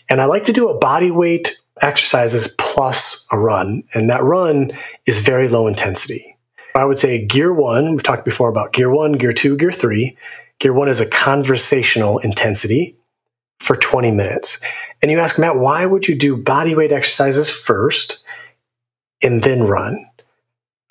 And 0.09 0.19
I 0.19 0.25
like 0.25 0.45
to 0.45 0.55
do 0.55 0.71
a 0.71 0.79
body 0.79 1.11
weight 1.11 1.59
exercises 1.83 2.55
plus 2.57 3.27
a 3.33 3.39
run. 3.39 3.85
And 3.93 4.09
that 4.09 4.23
run 4.23 4.73
is 5.05 5.21
very 5.21 5.47
low 5.47 5.67
intensity. 5.67 6.39
I 6.75 6.87
would 6.87 6.97
say 6.97 7.27
gear 7.27 7.53
one, 7.53 7.91
we've 7.91 8.03
talked 8.03 8.25
before 8.25 8.49
about 8.49 8.73
gear 8.73 8.91
one, 8.91 9.13
gear 9.13 9.35
two, 9.35 9.59
gear 9.59 9.73
three. 9.73 10.17
Gear 10.59 10.73
one 10.73 10.89
is 10.89 11.01
a 11.01 11.11
conversational 11.11 12.17
intensity 12.21 12.97
for 13.59 13.77
20 13.77 14.11
minutes. 14.11 14.59
And 15.03 15.11
you 15.11 15.19
ask, 15.19 15.39
Matt, 15.39 15.57
why 15.57 15.85
would 15.85 16.09
you 16.09 16.15
do 16.15 16.35
body 16.35 16.75
weight 16.75 16.93
exercises 16.93 17.51
first 17.51 18.21
and 19.23 19.43
then 19.43 19.63
run? 19.63 20.07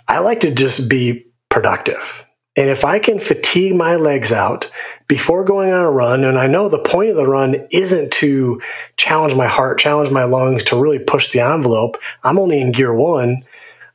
I 0.07 0.19
like 0.19 0.41
to 0.41 0.53
just 0.53 0.89
be 0.89 1.27
productive. 1.50 2.25
And 2.55 2.69
if 2.69 2.83
I 2.83 3.00
can 3.00 3.19
fatigue 3.19 3.75
my 3.75 3.95
legs 3.95 4.31
out 4.31 4.69
before 5.07 5.45
going 5.45 5.71
on 5.71 5.79
a 5.79 5.91
run, 5.91 6.24
and 6.24 6.38
I 6.38 6.48
know 6.48 6.67
the 6.67 6.79
point 6.79 7.09
of 7.09 7.15
the 7.15 7.27
run 7.27 7.67
isn't 7.71 8.12
to 8.13 8.62
challenge 8.98 9.36
my 9.36 9.48
heart, 9.48 9.79
challenge 9.79 10.12
my 10.12 10.25
lungs, 10.25 10.63
to 10.65 10.81
really 10.81 11.00
push 11.00 11.31
the 11.31 11.39
envelope, 11.39 11.98
I'm 12.24 12.39
only 12.39 12.59
in 12.59 12.71
gear 12.71 12.93
one, 12.93 13.43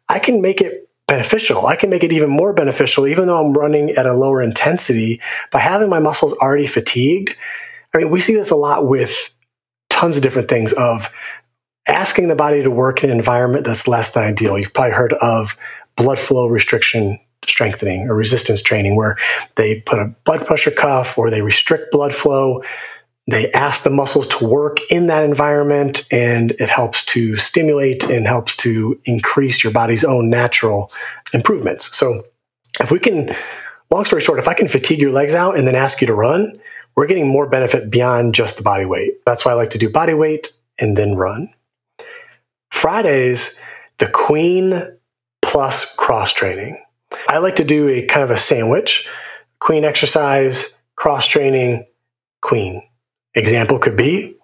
I 0.08 0.18
can 0.18 0.40
make 0.40 0.60
it 0.60 0.88
beneficial. 1.06 1.66
I 1.66 1.76
can 1.76 1.90
make 1.90 2.02
it 2.02 2.12
even 2.12 2.30
more 2.30 2.54
beneficial, 2.54 3.06
even 3.06 3.26
though 3.26 3.44
I'm 3.44 3.52
running 3.52 3.90
at 3.90 4.06
a 4.06 4.14
lower 4.14 4.40
intensity, 4.40 5.20
by 5.50 5.58
having 5.58 5.90
my 5.90 5.98
muscles 5.98 6.32
already 6.34 6.66
fatigued 6.66 7.36
I 7.94 7.98
mean, 7.98 8.10
we 8.10 8.20
see 8.20 8.34
this 8.34 8.50
a 8.50 8.56
lot 8.56 8.88
with 8.88 9.34
tons 9.88 10.16
of 10.16 10.22
different 10.22 10.48
things 10.48 10.72
of 10.72 11.10
asking 11.86 12.28
the 12.28 12.34
body 12.34 12.62
to 12.62 12.70
work 12.70 13.04
in 13.04 13.10
an 13.10 13.16
environment 13.16 13.64
that's 13.64 13.86
less 13.86 14.12
than 14.12 14.24
ideal. 14.24 14.58
You've 14.58 14.74
probably 14.74 14.94
heard 14.94 15.12
of 15.14 15.56
blood 15.96 16.18
flow 16.18 16.46
restriction 16.46 17.18
strengthening 17.46 18.08
or 18.08 18.14
resistance 18.14 18.62
training 18.62 18.96
where 18.96 19.16
they 19.56 19.80
put 19.80 19.98
a 19.98 20.14
blood 20.24 20.46
pressure 20.46 20.70
cuff 20.70 21.18
or 21.18 21.30
they 21.30 21.42
restrict 21.42 21.92
blood 21.92 22.14
flow. 22.14 22.62
They 23.26 23.50
ask 23.52 23.82
the 23.82 23.90
muscles 23.90 24.26
to 24.28 24.46
work 24.46 24.78
in 24.90 25.06
that 25.06 25.24
environment 25.24 26.06
and 26.10 26.52
it 26.52 26.68
helps 26.68 27.04
to 27.06 27.36
stimulate 27.36 28.04
and 28.04 28.26
helps 28.26 28.56
to 28.58 29.00
increase 29.04 29.64
your 29.64 29.72
body's 29.72 30.04
own 30.04 30.28
natural 30.28 30.90
improvements. 31.32 31.96
So 31.96 32.22
if 32.80 32.90
we 32.90 32.98
can, 32.98 33.34
long 33.90 34.04
story 34.04 34.20
short, 34.20 34.38
if 34.38 34.48
I 34.48 34.54
can 34.54 34.68
fatigue 34.68 35.00
your 35.00 35.12
legs 35.12 35.34
out 35.34 35.56
and 35.56 35.66
then 35.66 35.74
ask 35.74 36.00
you 36.00 36.06
to 36.06 36.14
run, 36.14 36.60
we're 36.96 37.06
getting 37.06 37.26
more 37.26 37.48
benefit 37.48 37.90
beyond 37.90 38.34
just 38.34 38.56
the 38.56 38.62
body 38.62 38.84
weight. 38.84 39.24
That's 39.26 39.44
why 39.44 39.52
I 39.52 39.54
like 39.54 39.70
to 39.70 39.78
do 39.78 39.88
body 39.88 40.14
weight 40.14 40.52
and 40.78 40.96
then 40.96 41.14
run. 41.14 41.52
Fridays, 42.84 43.58
the 43.96 44.08
queen 44.08 44.98
plus 45.40 45.96
cross 45.96 46.34
training. 46.34 46.84
I 47.26 47.38
like 47.38 47.56
to 47.56 47.64
do 47.64 47.88
a 47.88 48.04
kind 48.04 48.22
of 48.22 48.30
a 48.30 48.36
sandwich 48.36 49.08
queen 49.58 49.84
exercise, 49.84 50.76
cross 50.94 51.26
training, 51.26 51.86
queen. 52.42 52.82
Example 53.34 53.78
could 53.78 53.96
be 53.96 54.36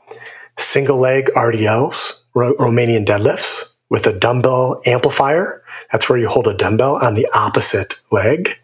single 0.58 0.96
leg 0.96 1.26
RDLs, 1.36 2.14
Romanian 2.34 3.04
deadlifts 3.04 3.74
with 3.90 4.06
a 4.06 4.18
dumbbell 4.18 4.80
amplifier. 4.86 5.62
That's 5.92 6.08
where 6.08 6.18
you 6.18 6.30
hold 6.30 6.48
a 6.48 6.56
dumbbell 6.56 6.96
on 6.96 7.12
the 7.12 7.28
opposite 7.34 8.00
leg. 8.10 8.58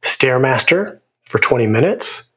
Stairmaster 0.00 1.00
for 1.26 1.38
20 1.38 1.66
minutes. 1.66 2.32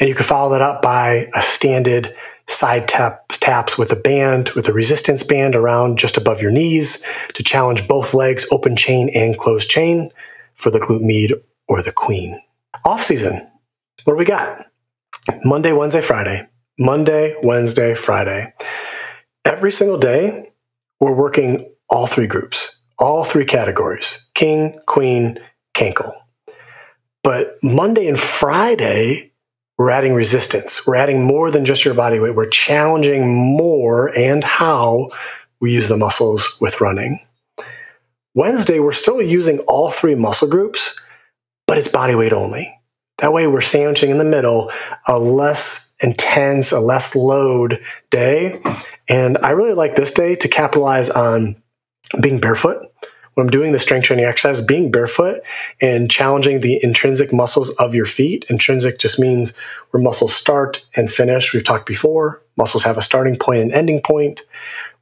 And 0.00 0.08
you 0.08 0.16
can 0.16 0.24
follow 0.24 0.50
that 0.50 0.60
up 0.60 0.82
by 0.82 1.30
a 1.36 1.40
standard 1.40 2.16
side 2.48 2.88
tap, 2.88 3.26
taps 3.28 3.78
with 3.78 3.90
a 3.92 3.96
band, 3.96 4.50
with 4.50 4.68
a 4.68 4.72
resistance 4.72 5.22
band 5.22 5.56
around 5.56 5.98
just 5.98 6.16
above 6.16 6.40
your 6.40 6.50
knees 6.50 7.04
to 7.34 7.42
challenge 7.42 7.88
both 7.88 8.14
legs, 8.14 8.46
open 8.50 8.76
chain 8.76 9.10
and 9.14 9.38
closed 9.38 9.70
chain 9.70 10.10
for 10.54 10.70
the 10.70 10.80
glute 10.80 11.02
med 11.02 11.40
or 11.68 11.82
the 11.82 11.92
queen. 11.92 12.40
Off 12.84 13.02
season, 13.02 13.46
what 14.04 14.14
do 14.14 14.18
we 14.18 14.24
got? 14.24 14.66
Monday, 15.44 15.72
Wednesday, 15.72 16.02
Friday. 16.02 16.48
Monday, 16.78 17.36
Wednesday, 17.42 17.94
Friday. 17.94 18.52
Every 19.44 19.72
single 19.72 19.98
day, 19.98 20.52
we're 21.00 21.14
working 21.14 21.70
all 21.88 22.06
three 22.06 22.26
groups, 22.26 22.78
all 22.98 23.24
three 23.24 23.44
categories 23.44 24.28
king, 24.34 24.78
queen, 24.86 25.38
cankle. 25.74 26.12
But 27.22 27.58
Monday 27.62 28.06
and 28.08 28.18
Friday, 28.18 29.32
we're 29.76 29.90
adding 29.90 30.14
resistance. 30.14 30.86
We're 30.86 30.96
adding 30.96 31.24
more 31.24 31.50
than 31.50 31.64
just 31.64 31.84
your 31.84 31.94
body 31.94 32.18
weight. 32.18 32.34
We're 32.34 32.48
challenging 32.48 33.34
more 33.34 34.16
and 34.16 34.44
how 34.44 35.08
we 35.60 35.72
use 35.72 35.88
the 35.88 35.96
muscles 35.96 36.56
with 36.60 36.80
running. 36.80 37.20
Wednesday, 38.34 38.80
we're 38.80 38.92
still 38.92 39.22
using 39.22 39.60
all 39.60 39.90
three 39.90 40.14
muscle 40.14 40.48
groups, 40.48 40.98
but 41.66 41.78
it's 41.78 41.88
body 41.88 42.14
weight 42.14 42.32
only. 42.32 42.80
That 43.18 43.32
way, 43.32 43.46
we're 43.46 43.60
sandwiching 43.60 44.10
in 44.10 44.18
the 44.18 44.24
middle 44.24 44.70
a 45.06 45.18
less 45.18 45.94
intense, 46.00 46.72
a 46.72 46.80
less 46.80 47.14
load 47.14 47.80
day. 48.10 48.60
And 49.08 49.38
I 49.38 49.50
really 49.50 49.72
like 49.72 49.94
this 49.94 50.10
day 50.10 50.34
to 50.36 50.48
capitalize 50.48 51.10
on 51.10 51.56
being 52.20 52.40
barefoot 52.40 52.90
when 53.34 53.46
I'm 53.46 53.50
doing 53.50 53.72
the 53.72 53.78
strength 53.78 54.04
training 54.04 54.24
exercise, 54.24 54.64
being 54.64 54.90
barefoot 54.90 55.40
and 55.80 56.10
challenging 56.10 56.60
the 56.60 56.82
intrinsic 56.82 57.32
muscles 57.32 57.70
of 57.76 57.94
your 57.94 58.06
feet. 58.06 58.44
Intrinsic 58.48 58.98
just 58.98 59.18
means 59.18 59.56
where 59.90 60.02
muscles 60.02 60.34
start 60.34 60.84
and 60.94 61.12
finish. 61.12 61.52
We've 61.52 61.64
talked 61.64 61.86
before. 61.86 62.42
Muscles 62.56 62.84
have 62.84 62.96
a 62.96 63.02
starting 63.02 63.36
point 63.36 63.62
and 63.62 63.72
ending 63.72 64.00
point. 64.00 64.42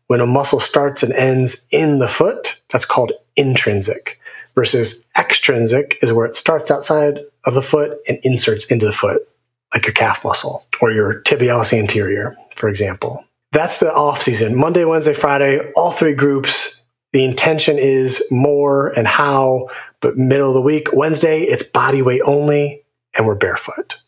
When 0.07 0.21
a 0.21 0.27
muscle 0.27 0.61
starts 0.61 1.03
and 1.03 1.13
ends 1.13 1.67
in 1.71 1.99
the 1.99 2.09
foot, 2.09 2.61
that's 2.71 2.85
called 2.85 3.13
intrinsic. 3.37 4.19
Versus 4.55 5.07
extrinsic 5.17 5.99
is 6.03 6.13
where 6.13 6.27
it 6.27 6.37
starts 6.37 6.71
outside 6.71 7.21
of 7.45 7.55
the 7.55 7.63
foot 7.63 7.99
and 8.07 8.19
inserts 8.23 8.67
into 8.67 8.85
the 8.85 8.93
foot, 8.93 9.27
like 9.73 9.87
your 9.87 9.95
calf 9.95 10.23
muscle 10.25 10.67
or 10.81 10.91
your 10.91 11.23
tibialis 11.23 11.73
anterior, 11.73 12.37
for 12.55 12.69
example. 12.69 13.25
That's 13.53 13.81
the 13.81 13.93
off 13.93 14.21
season. 14.21 14.55
Monday, 14.55 14.85
Wednesday, 14.85 15.15
Friday, 15.15 15.73
all 15.75 15.91
three 15.91 16.15
groups 16.15 16.82
the 17.13 17.25
intention 17.25 17.79
is 17.79 18.27
more 18.31 18.89
and 18.89 19.07
how, 19.07 19.69
but 20.01 20.17
middle 20.17 20.49
of 20.49 20.55
the 20.55 20.63
week, 20.63 20.93
Wednesday, 20.93 21.43
it's 21.43 21.63
body 21.63 22.03
weight 22.03 22.23
only, 22.25 22.85
and 23.15 23.27
we're 23.27 23.35
barefoot. 23.35 24.01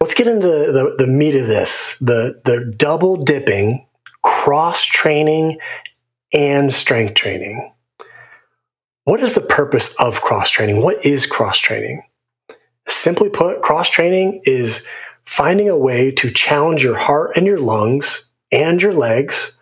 Let's 0.00 0.14
get 0.14 0.28
into 0.28 0.46
the, 0.46 0.94
the 0.96 1.06
meat 1.08 1.34
of 1.34 1.48
this 1.48 1.98
the, 1.98 2.40
the 2.44 2.72
double 2.76 3.16
dipping, 3.16 3.86
cross 4.22 4.84
training, 4.84 5.58
and 6.32 6.72
strength 6.72 7.14
training. 7.14 7.72
What 9.04 9.20
is 9.20 9.34
the 9.34 9.40
purpose 9.40 9.98
of 10.00 10.20
cross 10.20 10.50
training? 10.50 10.82
What 10.82 11.04
is 11.04 11.26
cross 11.26 11.58
training? 11.58 12.02
Simply 12.86 13.28
put, 13.28 13.60
cross 13.60 13.88
training 13.88 14.42
is 14.44 14.86
finding 15.24 15.68
a 15.68 15.76
way 15.76 16.10
to 16.12 16.30
challenge 16.30 16.84
your 16.84 16.96
heart 16.96 17.36
and 17.36 17.46
your 17.46 17.58
lungs 17.58 18.30
and 18.52 18.80
your 18.80 18.92
legs 18.92 19.57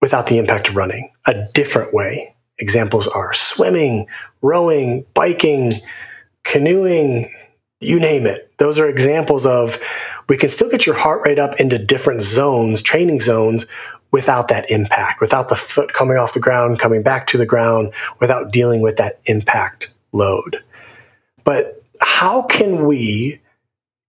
without 0.00 0.26
the 0.26 0.38
impact 0.38 0.68
of 0.68 0.76
running 0.76 1.10
a 1.26 1.46
different 1.54 1.92
way. 1.92 2.34
Examples 2.58 3.06
are 3.08 3.32
swimming, 3.32 4.06
rowing, 4.42 5.04
biking, 5.14 5.72
canoeing, 6.44 7.32
you 7.80 8.00
name 8.00 8.26
it. 8.26 8.52
Those 8.58 8.78
are 8.78 8.88
examples 8.88 9.44
of 9.44 9.78
we 10.28 10.36
can 10.36 10.48
still 10.48 10.70
get 10.70 10.86
your 10.86 10.96
heart 10.96 11.22
rate 11.26 11.38
up 11.38 11.60
into 11.60 11.78
different 11.78 12.22
zones, 12.22 12.82
training 12.82 13.20
zones, 13.20 13.66
without 14.12 14.48
that 14.48 14.70
impact, 14.70 15.20
without 15.20 15.48
the 15.48 15.56
foot 15.56 15.92
coming 15.92 16.16
off 16.16 16.34
the 16.34 16.40
ground, 16.40 16.78
coming 16.78 17.02
back 17.02 17.26
to 17.26 17.36
the 17.36 17.46
ground, 17.46 17.92
without 18.20 18.50
dealing 18.50 18.80
with 18.80 18.96
that 18.96 19.20
impact 19.26 19.92
load. 20.12 20.62
But 21.44 21.82
how 22.00 22.42
can 22.42 22.86
we 22.86 23.40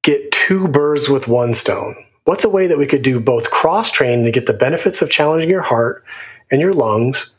get 0.03 0.31
two 0.31 0.67
birds 0.67 1.09
with 1.09 1.27
one 1.27 1.53
stone? 1.53 1.95
What's 2.27 2.43
a 2.43 2.49
way 2.49 2.67
that 2.67 2.77
we 2.77 2.85
could 2.85 3.03
do 3.03 3.21
both 3.21 3.51
cross 3.51 3.89
training 3.89 4.25
to 4.25 4.31
get 4.31 4.47
the 4.47 4.53
benefits 4.53 5.01
of 5.01 5.09
challenging 5.09 5.49
your 5.49 5.61
heart 5.61 6.03
and 6.51 6.59
your 6.59 6.73
lungs, 6.73 7.33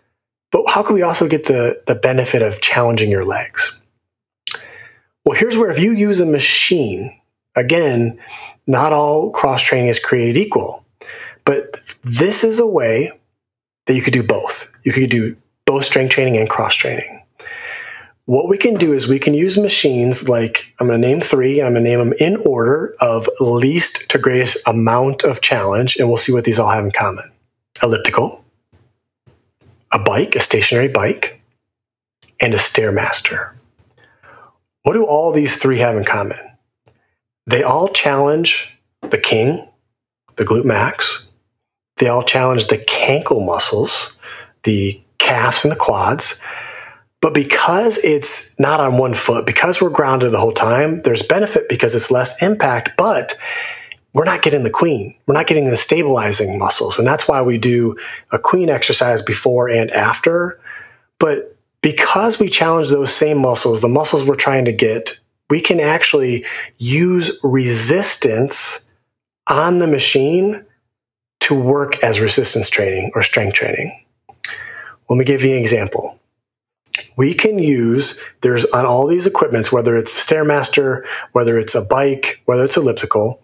but 0.51 0.65
how 0.67 0.83
can 0.83 0.95
we 0.95 1.03
also 1.03 1.29
get 1.29 1.45
the, 1.45 1.83
the 1.87 1.95
benefit 1.95 2.41
of 2.41 2.63
challenging 2.63 3.11
your 3.11 3.27
legs? 3.27 3.79
Well, 5.27 5.39
here's 5.39 5.59
where 5.59 5.71
if 5.71 5.79
you 5.79 5.93
use 5.93 6.21
a 6.21 6.25
machine, 6.25 7.21
again, 7.55 8.19
not 8.67 8.95
all 8.95 9.31
cross 9.31 9.61
training 9.61 9.89
is 9.89 10.01
created 10.01 10.39
equal. 10.39 10.87
But 11.45 11.83
this 12.03 12.43
is 12.43 12.59
a 12.59 12.67
way 12.67 13.11
that 13.85 13.95
you 13.95 14.01
could 14.01 14.15
do 14.15 14.23
both. 14.23 14.73
You 14.85 14.93
could 14.95 15.11
do 15.11 15.37
both 15.67 15.85
strength 15.85 16.13
training 16.13 16.39
and 16.39 16.49
cross 16.49 16.75
training. 16.75 17.18
What 18.29 18.47
we 18.47 18.59
can 18.59 18.75
do 18.75 18.93
is 18.93 19.09
we 19.09 19.19
can 19.19 19.33
use 19.33 19.57
machines 19.57 20.29
like 20.29 20.75
I'm 20.79 20.87
going 20.87 21.01
to 21.01 21.09
name 21.09 21.23
three, 21.23 21.61
and 21.61 21.67
I'm 21.67 21.73
going 21.73 21.85
to 21.85 21.91
name 21.91 21.99
them 21.99 22.13
in 22.21 22.37
order 22.45 22.95
of 23.01 23.27
least 23.41 24.11
to 24.11 24.19
greatest 24.19 24.59
amount 24.67 25.25
of 25.25 25.41
challenge, 25.41 25.97
and 25.97 26.09
we'll 26.09 26.19
see 26.19 26.35
what 26.35 26.45
these 26.45 26.59
all 26.59 26.69
have 26.69 26.85
in 26.85 26.91
common. 26.91 27.33
Elliptical, 27.83 28.45
a 29.91 29.99
bike, 29.99 30.37
a 30.37 30.41
stationary 30.41 30.89
bike, 30.89 31.41
and 32.39 32.53
a 32.53 32.59
Stairmaster. 32.59 33.53
What 34.83 34.93
do 34.93 35.07
all 35.07 35.33
these 35.33 35.57
three 35.57 35.79
have 35.79 35.97
in 35.97 36.05
common? 36.05 36.39
They 37.47 37.63
all 37.63 37.89
challenge 37.89 38.79
the 39.09 39.17
king, 39.17 39.67
the 40.37 40.45
glute 40.45 40.67
max, 40.67 41.31
they 41.97 42.09
all 42.09 42.25
challenge 42.25 42.67
the 42.67 42.77
cankle 42.77 43.43
muscles, 43.43 44.15
the 44.65 45.01
calves 45.17 45.65
and 45.65 45.73
the 45.73 45.77
quads. 45.77 46.43
But 47.21 47.35
because 47.35 47.99
it's 47.99 48.59
not 48.61 48.81
on 48.81 48.97
one 48.97 49.15
foot, 49.15 49.45
because 49.45 49.81
we're 49.81 49.91
grounded 49.91 50.31
the 50.31 50.39
whole 50.39 50.53
time, 50.53 51.03
there's 51.03 51.23
benefit 51.23 51.69
because 51.69 51.95
it's 51.95 52.11
less 52.11 52.41
impact, 52.43 52.91
but 52.97 53.37
we're 54.13 54.25
not 54.25 54.43
getting 54.43 54.63
the 54.63 54.71
queen. 54.71 55.15
We're 55.27 55.35
not 55.35 55.47
getting 55.49 55.69
the 55.69 55.77
stabilizing 55.77 56.59
muscles. 56.59 56.99
And 56.99 57.07
that's 57.07 57.27
why 57.27 57.43
we 57.43 57.59
do 57.59 57.97
a 58.31 58.39
queen 58.39 58.71
exercise 58.71 59.21
before 59.21 59.69
and 59.69 59.91
after. 59.91 60.61
But 61.19 61.57
because 61.83 62.39
we 62.39 62.49
challenge 62.49 62.89
those 62.89 63.13
same 63.13 63.39
muscles, 63.39 63.81
the 63.81 63.89
muscles 63.89 64.25
we're 64.25 64.35
trying 64.35 64.65
to 64.65 64.73
get, 64.73 65.19
we 65.51 65.61
can 65.61 65.81
actually 65.81 66.45
use 66.79 67.39
resistance 67.43 68.93
on 69.49 69.79
the 69.79 69.87
machine 69.87 70.65
to 71.41 71.55
work 71.55 72.03
as 72.03 72.21
resistance 72.21 72.69
training 72.69 73.11
or 73.15 73.23
strength 73.23 73.55
training. 73.55 74.05
Let 75.09 75.17
me 75.17 75.25
give 75.25 75.43
you 75.43 75.53
an 75.53 75.61
example. 75.61 76.19
We 77.19 77.35
can 77.35 77.59
use, 77.59 78.19
there's 78.41 78.65
on 78.67 78.87
all 78.87 79.07
these 79.07 79.27
equipments, 79.27 79.71
whether 79.71 79.97
it's 79.97 80.15
the 80.15 80.35
Stairmaster, 80.35 81.05
whether 81.33 81.59
it's 81.59 81.75
a 81.75 81.83
bike, 81.83 82.43
whether 82.47 82.65
it's 82.65 82.79
elliptical, 82.79 83.43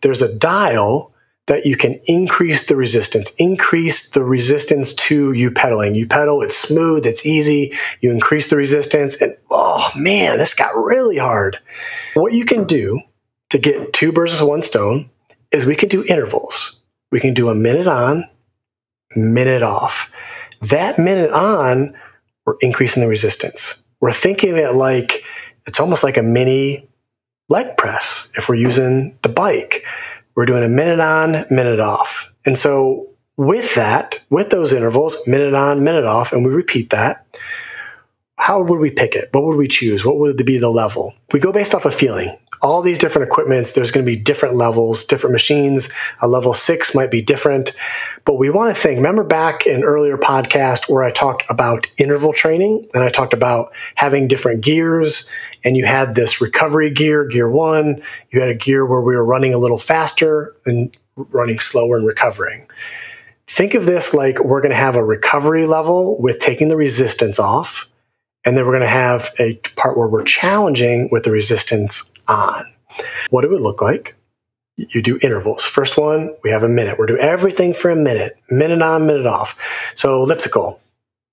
there's 0.00 0.22
a 0.22 0.34
dial 0.38 1.12
that 1.46 1.66
you 1.66 1.76
can 1.76 2.00
increase 2.06 2.66
the 2.66 2.76
resistance, 2.76 3.34
increase 3.36 4.08
the 4.10 4.24
resistance 4.24 4.94
to 4.94 5.32
you 5.32 5.50
pedaling. 5.50 5.94
You 5.94 6.06
pedal, 6.06 6.42
it's 6.42 6.56
smooth, 6.56 7.04
it's 7.04 7.26
easy. 7.26 7.72
You 8.00 8.10
increase 8.10 8.48
the 8.48 8.56
resistance, 8.56 9.20
and 9.20 9.36
oh 9.50 9.90
man, 9.94 10.38
this 10.38 10.54
got 10.54 10.74
really 10.76 11.18
hard. 11.18 11.58
What 12.14 12.32
you 12.32 12.46
can 12.46 12.64
do 12.64 13.00
to 13.50 13.58
get 13.58 13.92
two 13.92 14.12
birds 14.12 14.32
with 14.32 14.48
one 14.48 14.62
stone 14.62 15.10
is 15.50 15.66
we 15.66 15.76
can 15.76 15.90
do 15.90 16.04
intervals 16.04 16.78
we 17.10 17.20
can 17.20 17.34
do 17.34 17.48
a 17.48 17.54
minute 17.54 17.86
on, 17.86 18.28
minute 19.16 19.62
off. 19.62 20.12
That 20.60 20.98
minute 20.98 21.30
on, 21.30 21.96
we're 22.48 22.56
increasing 22.62 23.02
the 23.02 23.08
resistance. 23.08 23.82
We're 24.00 24.10
thinking 24.10 24.52
of 24.52 24.56
it 24.56 24.72
like 24.74 25.22
it's 25.66 25.80
almost 25.80 26.02
like 26.02 26.16
a 26.16 26.22
mini 26.22 26.88
leg 27.50 27.76
press 27.76 28.32
if 28.36 28.48
we're 28.48 28.54
using 28.54 29.18
the 29.20 29.28
bike. 29.28 29.84
We're 30.34 30.46
doing 30.46 30.64
a 30.64 30.68
minute 30.68 30.98
on, 30.98 31.44
minute 31.50 31.78
off. 31.78 32.32
And 32.46 32.58
so 32.58 33.06
with 33.36 33.74
that, 33.74 34.24
with 34.30 34.48
those 34.48 34.72
intervals, 34.72 35.18
minute 35.26 35.52
on, 35.52 35.84
minute 35.84 36.06
off, 36.06 36.32
and 36.32 36.42
we 36.42 36.50
repeat 36.50 36.88
that, 36.88 37.26
how 38.38 38.62
would 38.62 38.80
we 38.80 38.90
pick 38.90 39.14
it? 39.14 39.28
What 39.32 39.44
would 39.44 39.56
we 39.56 39.68
choose? 39.68 40.04
What 40.04 40.18
would 40.18 40.44
be 40.46 40.58
the 40.58 40.70
level? 40.70 41.14
We 41.32 41.40
go 41.40 41.52
based 41.52 41.74
off 41.74 41.84
a 41.84 41.90
feeling 41.90 42.36
all 42.60 42.82
these 42.82 42.98
different 42.98 43.28
equipments, 43.28 43.72
there's 43.72 43.90
going 43.90 44.04
to 44.04 44.10
be 44.10 44.16
different 44.16 44.56
levels, 44.56 45.04
different 45.04 45.32
machines. 45.32 45.90
A 46.20 46.28
level 46.28 46.52
six 46.52 46.94
might 46.94 47.10
be 47.10 47.22
different, 47.22 47.74
but 48.24 48.34
we 48.34 48.50
want 48.50 48.74
to 48.74 48.80
think. 48.80 48.96
Remember 48.96 49.24
back 49.24 49.66
in 49.66 49.84
earlier 49.84 50.16
podcast 50.16 50.90
where 50.90 51.04
I 51.04 51.10
talked 51.10 51.44
about 51.48 51.86
interval 51.98 52.32
training 52.32 52.88
and 52.94 53.02
I 53.02 53.08
talked 53.08 53.32
about 53.32 53.72
having 53.94 54.28
different 54.28 54.62
gears 54.62 55.28
and 55.64 55.76
you 55.76 55.84
had 55.84 56.14
this 56.14 56.40
recovery 56.40 56.90
gear, 56.90 57.24
gear 57.24 57.48
one. 57.48 58.02
You 58.30 58.40
had 58.40 58.50
a 58.50 58.54
gear 58.54 58.86
where 58.86 59.02
we 59.02 59.14
were 59.14 59.24
running 59.24 59.54
a 59.54 59.58
little 59.58 59.78
faster 59.78 60.56
and 60.66 60.96
running 61.16 61.60
slower 61.60 61.96
and 61.96 62.06
recovering. 62.06 62.66
Think 63.46 63.74
of 63.74 63.86
this 63.86 64.12
like 64.12 64.40
we're 64.40 64.60
going 64.60 64.70
to 64.70 64.76
have 64.76 64.96
a 64.96 65.04
recovery 65.04 65.64
level 65.64 66.20
with 66.20 66.38
taking 66.38 66.68
the 66.68 66.76
resistance 66.76 67.38
off. 67.38 67.88
And 68.44 68.56
then 68.56 68.64
we're 68.64 68.72
going 68.72 68.82
to 68.82 68.88
have 68.88 69.30
a 69.38 69.56
part 69.76 69.98
where 69.98 70.08
we're 70.08 70.24
challenging 70.24 71.08
with 71.10 71.24
the 71.24 71.30
resistance 71.30 72.12
on. 72.28 72.64
What 73.30 73.42
do 73.42 73.48
it 73.48 73.52
would 73.52 73.60
look 73.60 73.82
like, 73.82 74.16
you 74.76 75.02
do 75.02 75.18
intervals. 75.22 75.64
First 75.64 75.98
one, 75.98 76.34
we 76.44 76.50
have 76.50 76.62
a 76.62 76.68
minute. 76.68 76.98
We're 76.98 77.06
doing 77.06 77.20
everything 77.20 77.74
for 77.74 77.90
a 77.90 77.96
minute, 77.96 78.38
minute 78.48 78.80
on, 78.80 79.06
minute 79.06 79.26
off. 79.26 79.58
So 79.94 80.22
elliptical, 80.22 80.80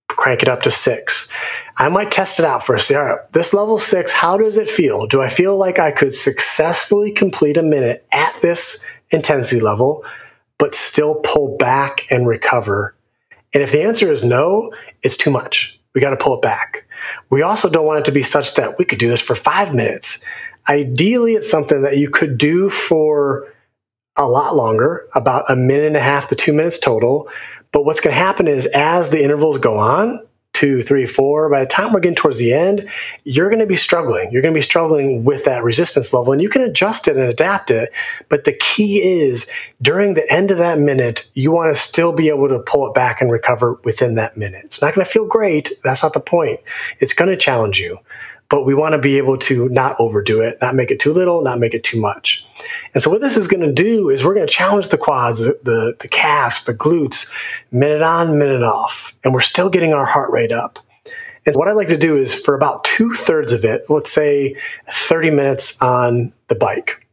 crank 0.07 0.41
it 0.41 0.49
up 0.49 0.63
to 0.63 0.71
six. 0.71 1.29
I 1.77 1.89
might 1.89 2.11
test 2.11 2.39
it 2.39 2.45
out 2.45 2.65
first. 2.65 2.91
All 2.91 3.03
right, 3.03 3.19
this 3.33 3.53
level 3.53 3.77
six, 3.77 4.13
how 4.13 4.37
does 4.37 4.57
it 4.57 4.69
feel? 4.69 5.05
Do 5.05 5.21
I 5.21 5.29
feel 5.29 5.57
like 5.57 5.77
I 5.77 5.91
could 5.91 6.13
successfully 6.13 7.11
complete 7.11 7.57
a 7.57 7.63
minute 7.63 8.05
at 8.11 8.35
this 8.41 8.83
intensity 9.11 9.61
level, 9.61 10.03
but 10.57 10.73
still 10.73 11.15
pull 11.23 11.57
back 11.57 12.07
and 12.09 12.27
recover? 12.27 12.95
And 13.53 13.61
if 13.61 13.71
the 13.71 13.83
answer 13.83 14.11
is 14.11 14.23
no, 14.23 14.73
it's 15.03 15.17
too 15.17 15.31
much. 15.31 15.74
We 15.95 16.01
got 16.01 16.11
to 16.11 16.17
pull 16.17 16.35
it 16.35 16.41
back. 16.43 16.87
We 17.31 17.41
also 17.41 17.69
don't 17.69 17.85
want 17.85 17.99
it 17.99 18.05
to 18.05 18.11
be 18.11 18.21
such 18.21 18.53
that 18.55 18.77
we 18.77 18.85
could 18.85 18.99
do 18.99 19.09
this 19.09 19.21
for 19.21 19.33
five 19.33 19.73
minutes. 19.73 20.23
Ideally, 20.69 21.33
it's 21.33 21.49
something 21.49 21.81
that 21.81 21.97
you 21.97 22.09
could 22.09 22.37
do 22.37 22.69
for 22.69 23.51
a 24.17 24.27
lot 24.27 24.55
longer, 24.55 25.07
about 25.15 25.49
a 25.49 25.55
minute 25.55 25.87
and 25.87 25.97
a 25.97 26.01
half 26.01 26.27
to 26.27 26.35
two 26.35 26.53
minutes 26.53 26.79
total. 26.79 27.29
But 27.71 27.85
what's 27.85 27.99
going 27.99 28.13
to 28.13 28.19
happen 28.19 28.47
is 28.47 28.67
as 28.67 29.09
the 29.09 29.23
intervals 29.23 29.57
go 29.57 29.77
on, 29.77 30.25
two, 30.55 30.81
three, 30.81 31.05
four, 31.05 31.49
by 31.49 31.59
the 31.59 31.69
time 31.69 31.93
we're 31.93 31.99
getting 31.99 32.15
towards 32.15 32.39
the 32.39 32.53
end, 32.53 32.89
you're 33.25 33.49
going 33.49 33.59
to 33.59 33.67
be 33.67 33.75
struggling. 33.75 34.31
You're 34.31 34.41
going 34.41 34.53
to 34.53 34.57
be 34.57 34.63
struggling 34.63 35.23
with 35.23 35.45
that 35.45 35.63
resistance 35.63 36.13
level 36.13 36.31
and 36.33 36.41
you 36.41 36.49
can 36.49 36.61
adjust 36.61 37.07
it 37.07 37.17
and 37.17 37.29
adapt 37.29 37.69
it. 37.69 37.89
But 38.29 38.45
the 38.45 38.53
key 38.53 39.01
is 39.01 39.51
during 39.81 40.13
the 40.13 40.25
end 40.31 40.51
of 40.51 40.57
that 40.57 40.79
minute, 40.79 41.29
you 41.33 41.51
want 41.51 41.75
to 41.75 41.79
still 41.79 42.13
be 42.13 42.29
able 42.29 42.47
to 42.47 42.59
pull 42.59 42.87
it 42.87 42.95
back 42.95 43.21
and 43.21 43.29
recover 43.29 43.79
within 43.83 44.15
that 44.15 44.37
minute. 44.37 44.63
It's 44.63 44.81
not 44.81 44.95
going 44.95 45.05
to 45.05 45.11
feel 45.11 45.27
great. 45.27 45.73
That's 45.83 46.01
not 46.01 46.13
the 46.13 46.19
point. 46.21 46.61
It's 46.99 47.13
going 47.13 47.29
to 47.29 47.37
challenge 47.37 47.79
you 47.79 47.99
but 48.49 48.65
we 48.65 48.73
want 48.73 48.93
to 48.93 48.99
be 48.99 49.17
able 49.17 49.37
to 49.37 49.69
not 49.69 49.95
overdo 49.99 50.41
it, 50.41 50.57
not 50.61 50.75
make 50.75 50.91
it 50.91 50.99
too 50.99 51.13
little, 51.13 51.41
not 51.41 51.59
make 51.59 51.73
it 51.73 51.83
too 51.83 51.99
much. 51.99 52.45
And 52.93 53.01
so 53.01 53.09
what 53.09 53.21
this 53.21 53.37
is 53.37 53.47
going 53.47 53.65
to 53.65 53.73
do 53.73 54.09
is 54.09 54.23
we're 54.23 54.33
going 54.33 54.47
to 54.47 54.53
challenge 54.53 54.89
the 54.89 54.97
quads, 54.97 55.39
the, 55.39 55.59
the, 55.63 55.95
the 55.99 56.07
calves, 56.07 56.65
the 56.65 56.73
glutes, 56.73 57.29
minute 57.71 58.01
on, 58.01 58.37
minute 58.37 58.63
off. 58.63 59.15
And 59.23 59.33
we're 59.33 59.41
still 59.41 59.69
getting 59.69 59.93
our 59.93 60.05
heart 60.05 60.31
rate 60.31 60.51
up. 60.51 60.79
And 61.45 61.55
what 61.55 61.67
I 61.67 61.73
like 61.73 61.89
to 61.89 61.97
do 61.97 62.17
is 62.17 62.33
for 62.33 62.55
about 62.55 62.83
two 62.83 63.13
thirds 63.13 63.51
of 63.51 63.63
it, 63.63 63.83
let's 63.89 64.11
say 64.11 64.55
30 64.87 65.29
minutes 65.31 65.79
on 65.81 66.33
the 66.47 66.55
bike. 66.55 67.05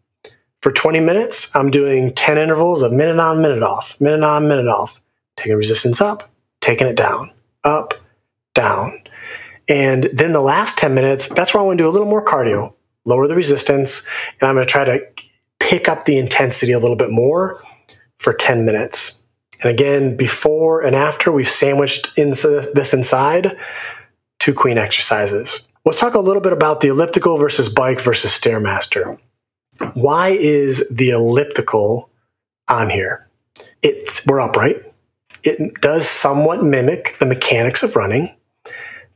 For 0.63 0.73
20 0.73 1.01
minutes, 1.01 1.55
I'm 1.57 1.71
doing 1.71 2.15
10 2.15 2.39
intervals 2.39 2.83
of 2.83 2.93
minute 2.93 3.19
on, 3.19 3.43
minute 3.43 3.63
off, 3.63 4.01
minute 4.01 4.23
on, 4.23 4.49
minute 4.49 4.69
off, 4.69 5.03
taking 5.37 5.57
resistance 5.57 6.01
up, 6.01 6.31
taking 6.61 6.87
it 6.87 6.97
down, 6.97 7.33
up, 7.65 7.95
down. 8.55 9.02
And 9.69 10.05
then 10.13 10.33
the 10.33 10.41
last 10.41 10.79
10 10.79 10.95
minutes, 10.95 11.29
that's 11.29 11.55
where 11.55 11.63
I 11.63 11.67
want 11.67 11.79
to 11.79 11.85
do 11.85 11.89
a 11.89 11.93
little 11.93 12.09
more 12.09 12.25
cardio, 12.25 12.75
lower 13.05 13.29
the 13.29 13.37
resistance, 13.37 14.07
and 14.41 14.49
I'm 14.49 14.57
going 14.57 14.67
to 14.67 14.71
try 14.71 14.85
to 14.85 15.07
pick 15.61 15.89
up 15.89 16.05
the 16.05 16.19
intensity 16.19 16.73
a 16.73 16.79
little 16.79 16.97
bit 16.97 17.11
more 17.11 17.63
for 18.19 18.33
10 18.33 18.65
minutes. 18.65 19.21
And 19.63 19.71
again, 19.71 20.17
before 20.17 20.83
and 20.83 20.97
after, 20.97 21.31
we've 21.31 21.49
sandwiched 21.49 22.15
this 22.17 22.93
inside 22.93 23.57
two 24.41 24.53
queen 24.53 24.77
exercises. 24.77 25.69
Let's 25.85 26.01
talk 26.01 26.15
a 26.15 26.21
little 26.21 26.43
bit 26.43 26.53
about 26.53 26.81
the 26.81 26.89
elliptical 26.89 27.39
versus 27.39 27.69
bike 27.69 28.01
versus 28.01 28.33
Stairmaster. 28.33 29.19
Why 29.95 30.31
is 30.31 30.89
the 30.91 31.11
elliptical 31.11 32.11
on 32.69 32.91
here? 32.91 33.29
It's, 33.83 34.27
we're 34.27 34.41
upright. 34.41 34.83
It 35.45 35.81
does 35.81 36.09
somewhat 36.09 36.63
mimic 36.63 37.17
the 37.19 37.27
mechanics 37.27 37.83
of 37.83 37.97
running 37.97 38.35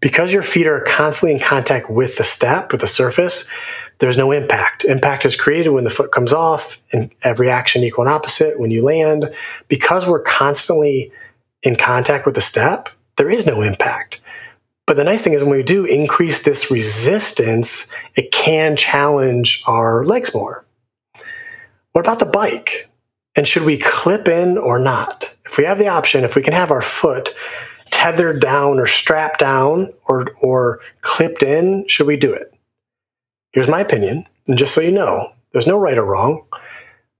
because 0.00 0.32
your 0.32 0.42
feet 0.42 0.66
are 0.66 0.82
constantly 0.82 1.35
in 1.35 1.40
contact 1.40 1.90
with 1.90 2.16
the 2.16 2.24
step, 2.24 2.72
with 2.72 2.80
the 2.80 2.87
surface, 2.87 3.48
there's 3.98 4.18
no 4.18 4.30
impact. 4.30 4.85
Impact 4.85 5.24
is 5.24 5.37
created 5.37 5.70
when 5.70 5.85
the 5.85 5.90
foot 5.90 6.12
comes 6.12 6.32
off 6.32 6.82
and 6.92 7.11
every 7.22 7.50
action 7.50 7.82
equal 7.82 8.04
and 8.04 8.12
opposite 8.12 8.61
when 8.61 8.70
you 8.70 8.82
land. 8.82 9.32
Because 9.68 10.06
we're 10.06 10.22
constantly 10.22 11.11
in 11.62 11.76
contact 11.76 12.26
with 12.26 12.35
the 12.35 12.40
step, 12.40 12.90
there 13.16 13.30
is 13.30 13.46
no 13.46 13.62
impact. 13.62 14.20
But 14.87 14.96
the 14.96 15.04
nice 15.04 15.24
thing 15.24 15.32
is 15.32 15.42
when 15.42 15.56
we 15.56 15.62
do 15.62 15.85
increase 15.85 16.42
this 16.42 16.70
resistance, 16.70 17.90
it 18.14 18.30
can 18.30 18.76
challenge 18.76 19.62
our 19.66 20.04
legs 20.04 20.35
more. 20.35 20.64
What 21.92 22.06
about 22.06 22.20
the 22.20 22.26
bike? 22.26 22.90
And 23.35 23.48
should 23.48 23.64
we 23.64 23.78
clip 23.78 24.28
in 24.28 24.59
or 24.59 24.78
not? 24.78 25.35
If 25.44 25.59
we 25.59 25.64
have 25.64 25.78
the 25.78 25.88
option, 25.88 26.24
if 26.24 26.37
we 26.37 26.42
can 26.42 26.52
have 26.52 26.70
our 26.70 26.82
foot 26.82 27.35
tethered 27.96 28.42
down 28.42 28.78
or 28.78 28.87
strapped 28.87 29.40
down 29.40 29.90
or, 30.06 30.26
or 30.42 30.80
clipped 31.00 31.42
in, 31.42 31.88
should 31.88 32.06
we 32.06 32.18
do 32.18 32.30
it? 32.30 32.52
Here's 33.52 33.68
my 33.68 33.80
opinion. 33.80 34.26
And 34.46 34.59
just 34.59 34.74
so 34.74 34.82
you 34.82 34.92
know, 34.92 35.32
there's 35.52 35.66
no 35.66 35.78
right 35.78 35.96
or 35.96 36.04
wrong. 36.04 36.46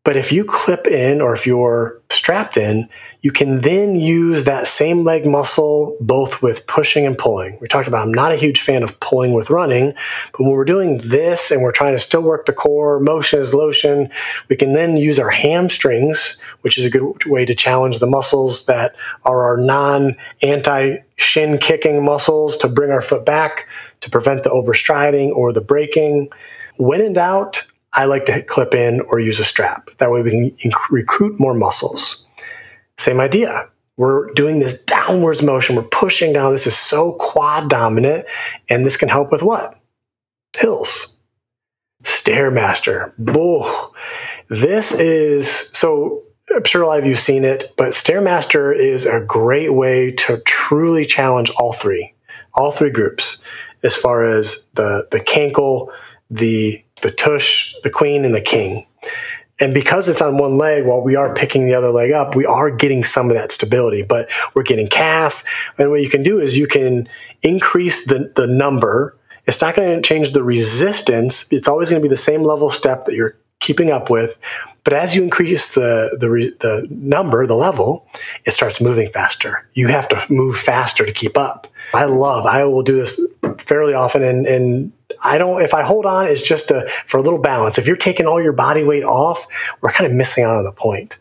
But 0.07 0.17
if 0.17 0.31
you 0.31 0.45
clip 0.45 0.87
in 0.87 1.21
or 1.21 1.35
if 1.35 1.49
you're 1.49 2.01
strapped 2.11 2.57
in, 2.57 2.89
you 3.23 3.33
can 3.33 3.63
then 3.63 3.97
use 3.97 4.45
that 4.45 4.69
same 4.69 5.03
leg 5.03 5.27
muscle 5.27 5.97
both 6.01 6.41
with 6.41 6.65
pushing 6.69 7.05
and 7.05 7.19
pulling. 7.19 7.59
We 7.61 7.67
talked 7.67 7.89
about 7.89 8.07
I'm 8.07 8.15
not 8.15 8.31
a 8.31 8.37
huge 8.37 8.61
fan 8.61 8.85
of 8.85 9.01
pulling 9.01 9.33
with 9.33 9.51
running, 9.51 9.95
but 10.31 10.43
when 10.43 10.53
we're 10.53 10.65
doing 10.65 10.99
this 10.99 11.51
and 11.51 11.61
we're 11.61 11.73
trying 11.73 11.95
to 11.95 11.99
still 11.99 12.23
work 12.23 12.47
the 12.47 12.53
core, 12.53 13.01
motion 13.01 13.41
is 13.41 13.53
lotion, 13.53 14.09
we 14.49 14.55
can 14.55 14.75
then 14.75 14.97
use 14.97 15.19
our 15.19 15.31
hamstrings, 15.31 16.39
which 16.61 16.79
is 16.79 16.85
a 16.85 16.91
good 16.91 17.27
way 17.27 17.45
to 17.45 17.57
challenge 17.57 17.99
the 17.99 18.07
muscles 18.07 18.67
that 18.67 18.95
are 19.25 19.43
our 19.43 19.57
non 19.57 20.17
anti 20.41 20.99
shin 21.17 21.59
kicking 21.59 22.05
muscles 22.05 22.57
to 22.59 22.69
bring 22.69 22.93
our 22.93 23.03
foot 23.03 23.27
back 23.27 23.67
to 24.03 24.09
prevent 24.09 24.45
the 24.45 24.51
overstriding 24.51 25.31
or 25.31 25.53
the 25.53 25.61
breaking. 25.61 26.29
When 26.79 27.01
in 27.01 27.15
doubt, 27.15 27.67
I 27.97 28.05
like 28.05 28.27
to 28.27 28.43
clip 28.43 28.75
in 28.75 29.01
or 29.09 29.19
use 29.19 29.41
a 29.41 29.45
strap. 29.45 29.91
That 29.99 30.11
way 30.11 30.23
we 30.23 30.31
can 30.31 30.51
inc- 30.71 30.91
recruit 30.91 31.41
more 31.41 31.55
muscles. 31.55 32.27
Same 32.99 33.21
idea. 33.21 33.69
We're 33.97 34.31
doing 34.35 34.59
this 34.59 34.83
downwards 34.83 35.43
motion. 35.43 35.75
We're 35.75 35.83
pushing 35.83 36.35
down. 36.35 36.53
This 36.53 36.67
is 36.67 36.77
so 36.77 37.13
quad 37.13 37.71
dominant. 37.71 38.27
And 38.69 38.85
this 38.85 38.99
can 38.99 39.09
help 39.09 39.33
with 39.33 39.43
what? 39.43 39.81
Hills. 40.57 41.17
Stairmaster. 42.03 43.15
This 44.49 44.93
is 44.93 45.71
so 45.71 46.23
I'm 46.55 46.65
sure 46.65 46.83
a 46.83 46.87
lot 46.87 46.99
of 46.99 47.05
you 47.05 47.13
have 47.13 47.21
seen 47.21 47.45
it, 47.45 47.73
but 47.77 47.91
Stairmaster 47.91 48.75
is 48.75 49.05
a 49.07 49.21
great 49.21 49.75
way 49.75 50.13
to 50.13 50.39
truly 50.45 51.05
challenge 51.05 51.51
all 51.59 51.73
three, 51.73 52.15
all 52.55 52.71
three 52.71 52.91
groups, 52.91 53.43
as 53.83 53.97
far 53.97 54.25
as 54.25 54.69
the 54.75 55.09
the 55.11 55.19
cankle, 55.19 55.89
the 56.31 56.85
the 57.07 57.13
tush, 57.13 57.73
the 57.85 57.91
queen, 57.91 58.25
and 58.25 58.35
the 58.35 58.41
king. 58.41 58.85
And 59.61 59.73
because 59.73 60.09
it's 60.09 60.21
on 60.21 60.39
one 60.39 60.59
leg, 60.59 60.85
while 60.85 61.03
we 61.03 61.15
are 61.15 61.33
picking 61.35 61.65
the 61.65 61.73
other 61.73 61.91
leg 61.91 62.11
up, 62.11 62.35
we 62.35 62.45
are 62.45 62.69
getting 62.69 63.05
some 63.05 63.31
of 63.31 63.37
that 63.37 63.53
stability, 63.53 64.03
but 64.03 64.29
we're 64.55 64.65
getting 64.65 64.89
calf. 64.89 65.45
And 65.79 65.91
what 65.91 66.03
you 66.03 66.11
can 66.11 66.25
do 66.25 66.41
is 66.41 66.59
you 66.59 66.67
can 66.67 67.09
increase 67.43 68.07
the, 68.07 68.33
the 68.35 68.49
number. 68.49 69.17
It's 69.47 69.63
not 69.63 69.77
going 69.77 69.95
to 69.95 70.07
change 70.07 70.33
the 70.33 70.43
resistance. 70.43 71.51
It's 71.53 71.69
always 71.69 71.91
going 71.91 72.03
to 72.03 72.05
be 72.05 72.11
the 72.11 72.17
same 72.17 72.43
level 72.43 72.71
step 72.71 73.05
that 73.05 73.15
you're 73.15 73.37
keeping 73.61 73.91
up 73.91 74.11
with. 74.11 74.37
But 74.83 74.93
as 74.93 75.15
you 75.15 75.23
increase 75.23 75.75
the, 75.75 76.17
the, 76.21 76.27
the 76.59 76.89
number, 76.91 77.47
the 77.47 77.55
level, 77.55 78.09
it 78.45 78.51
starts 78.51 78.81
moving 78.81 79.11
faster. 79.13 79.69
You 79.75 79.87
have 79.89 80.09
to 80.09 80.21
move 80.29 80.57
faster 80.57 81.07
to 81.07 81.13
keep 81.13 81.39
up. 81.39 81.69
I 81.95 82.07
love, 82.07 82.47
I 82.47 82.65
will 82.65 82.83
do 82.83 82.97
this 82.97 83.21
fairly 83.59 83.95
often 83.95 84.25
and, 84.25 84.93
I 85.23 85.39
don't, 85.39 85.63
if 85.63 85.75
I 85.75 85.83
hold 85.83 86.07
on, 86.07 86.27
it's 86.27 86.43
just 86.43 86.71
a, 86.71 86.89
for 87.07 87.19
a 87.19 87.23
little 87.23 87.41
balance. 87.41 87.79
If 87.79 87.87
you're 87.87 87.97
taking 87.97 88.27
all 88.27 88.43
your 88.43 88.53
body 88.53 88.85
weight 88.85 89.05
off, 89.05 89.47
we're 89.81 89.93
kind 89.93 90.11
of 90.11 90.17
missing 90.17 90.45
out 90.45 90.57
on 90.57 90.65
the 90.65 90.73
point. 90.73 91.19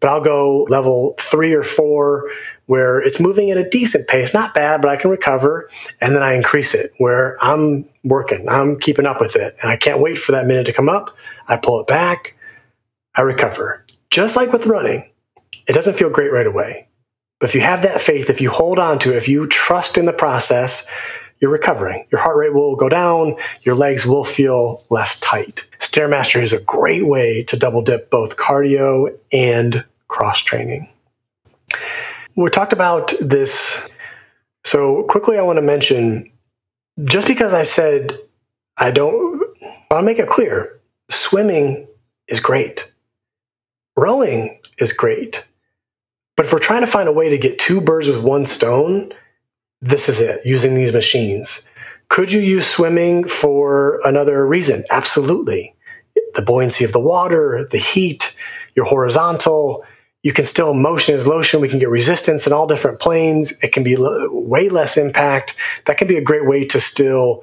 But 0.00 0.10
I'll 0.10 0.20
go 0.20 0.64
level 0.64 1.14
three 1.20 1.54
or 1.54 1.62
four 1.62 2.28
where 2.66 3.00
it's 3.00 3.20
moving 3.20 3.50
at 3.50 3.56
a 3.56 3.68
decent 3.68 4.08
pace, 4.08 4.34
not 4.34 4.52
bad, 4.52 4.82
but 4.82 4.90
I 4.90 4.96
can 4.96 5.10
recover. 5.10 5.70
And 6.00 6.14
then 6.14 6.22
I 6.22 6.34
increase 6.34 6.74
it 6.74 6.90
where 6.98 7.36
I'm 7.44 7.88
working, 8.02 8.48
I'm 8.48 8.80
keeping 8.80 9.06
up 9.06 9.20
with 9.20 9.36
it. 9.36 9.54
And 9.62 9.70
I 9.70 9.76
can't 9.76 10.00
wait 10.00 10.18
for 10.18 10.32
that 10.32 10.46
minute 10.46 10.66
to 10.66 10.72
come 10.72 10.88
up. 10.88 11.16
I 11.46 11.56
pull 11.56 11.80
it 11.80 11.86
back, 11.86 12.36
I 13.14 13.22
recover. 13.22 13.84
Just 14.10 14.36
like 14.36 14.52
with 14.52 14.66
running, 14.66 15.08
it 15.68 15.72
doesn't 15.72 15.98
feel 15.98 16.10
great 16.10 16.32
right 16.32 16.46
away. 16.46 16.88
But 17.38 17.50
if 17.50 17.54
you 17.54 17.60
have 17.60 17.82
that 17.82 18.00
faith, 18.00 18.30
if 18.30 18.40
you 18.40 18.50
hold 18.50 18.78
on 18.78 18.98
to 19.00 19.12
it, 19.12 19.16
if 19.16 19.28
you 19.28 19.46
trust 19.46 19.98
in 19.98 20.06
the 20.06 20.12
process, 20.12 20.88
you're 21.42 21.50
recovering. 21.50 22.06
Your 22.12 22.20
heart 22.20 22.36
rate 22.38 22.54
will 22.54 22.76
go 22.76 22.88
down, 22.88 23.34
your 23.62 23.74
legs 23.74 24.06
will 24.06 24.24
feel 24.24 24.82
less 24.88 25.18
tight. 25.18 25.68
Stairmaster 25.80 26.40
is 26.40 26.52
a 26.52 26.62
great 26.62 27.06
way 27.06 27.42
to 27.48 27.58
double 27.58 27.82
dip 27.82 28.08
both 28.10 28.36
cardio 28.36 29.14
and 29.32 29.84
cross 30.06 30.40
training. 30.40 30.88
We 32.36 32.48
talked 32.48 32.72
about 32.72 33.12
this. 33.20 33.86
So, 34.64 35.02
quickly, 35.02 35.36
I 35.36 35.42
want 35.42 35.56
to 35.56 35.62
mention 35.62 36.30
just 37.04 37.26
because 37.26 37.52
I 37.52 37.64
said 37.64 38.16
I 38.76 38.92
don't, 38.92 39.42
I 39.62 39.94
want 39.94 40.02
to 40.02 40.06
make 40.06 40.20
it 40.20 40.28
clear 40.28 40.80
swimming 41.10 41.88
is 42.28 42.38
great, 42.38 42.92
rowing 43.96 44.60
is 44.78 44.92
great. 44.92 45.46
But 46.36 46.46
if 46.46 46.52
we're 46.52 46.60
trying 46.60 46.82
to 46.82 46.86
find 46.86 47.08
a 47.08 47.12
way 47.12 47.28
to 47.30 47.38
get 47.38 47.58
two 47.58 47.80
birds 47.80 48.08
with 48.08 48.22
one 48.22 48.46
stone, 48.46 49.12
this 49.82 50.08
is 50.08 50.20
it 50.20 50.40
using 50.46 50.74
these 50.74 50.92
machines. 50.92 51.68
Could 52.08 52.30
you 52.30 52.40
use 52.40 52.66
swimming 52.66 53.24
for 53.24 54.00
another 54.04 54.46
reason? 54.46 54.84
Absolutely. 54.90 55.74
The 56.34 56.42
buoyancy 56.42 56.84
of 56.84 56.92
the 56.92 57.00
water, 57.00 57.66
the 57.70 57.78
heat, 57.78 58.36
your 58.76 58.86
horizontal. 58.86 59.84
You 60.22 60.32
can 60.32 60.44
still 60.44 60.72
motion 60.72 61.16
as 61.16 61.26
lotion. 61.26 61.60
We 61.60 61.68
can 61.68 61.80
get 61.80 61.88
resistance 61.88 62.46
in 62.46 62.52
all 62.52 62.68
different 62.68 63.00
planes. 63.00 63.52
It 63.62 63.72
can 63.72 63.82
be 63.82 63.96
way 63.98 64.68
less 64.68 64.96
impact. 64.96 65.56
That 65.86 65.98
can 65.98 66.06
be 66.06 66.16
a 66.16 66.22
great 66.22 66.46
way 66.46 66.64
to 66.66 66.80
still 66.80 67.42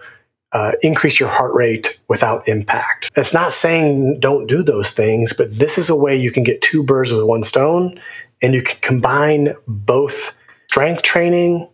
uh, 0.54 0.72
increase 0.82 1.20
your 1.20 1.30
heart 1.30 1.54
rate 1.54 2.00
without 2.08 2.48
impact. 2.48 3.12
It's 3.16 3.34
not 3.34 3.52
saying 3.52 4.20
don't 4.20 4.48
do 4.48 4.64
those 4.64 4.92
things, 4.92 5.34
but 5.34 5.58
this 5.60 5.78
is 5.78 5.90
a 5.90 5.96
way 5.96 6.16
you 6.16 6.32
can 6.32 6.44
get 6.44 6.62
two 6.62 6.84
birds 6.84 7.12
with 7.12 7.24
one 7.24 7.44
stone 7.44 8.00
and 8.42 8.54
you 8.54 8.64
can 8.64 8.78
combine 8.82 9.56
both 9.68 10.40
strength 10.70 11.02
training 11.02 11.68